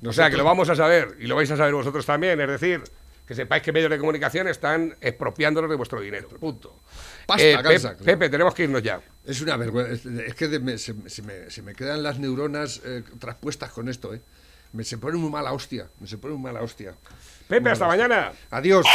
[0.06, 2.40] O sea, que lo vamos a saber y lo vais a saber vosotros también.
[2.42, 2.82] Es decir,
[3.26, 6.28] que sepáis que medios de comunicación están expropiándonos de vuestro dinero.
[6.28, 6.78] Punto.
[7.26, 7.98] Pasta, Eh, claro.
[8.04, 9.00] Pepe, tenemos que irnos ya.
[9.26, 9.94] Es una vergüenza.
[9.94, 13.72] Es, es que de- me- se, se me, se me quedan las neuronas eh, traspuestas
[13.72, 14.14] con esto.
[14.14, 14.20] ¿eh?
[14.74, 15.88] Me se pone muy mala hostia.
[16.00, 16.96] Me se pone muy mala hostia.
[17.48, 18.32] Pepe, hasta mañana.
[18.50, 18.86] Adiós.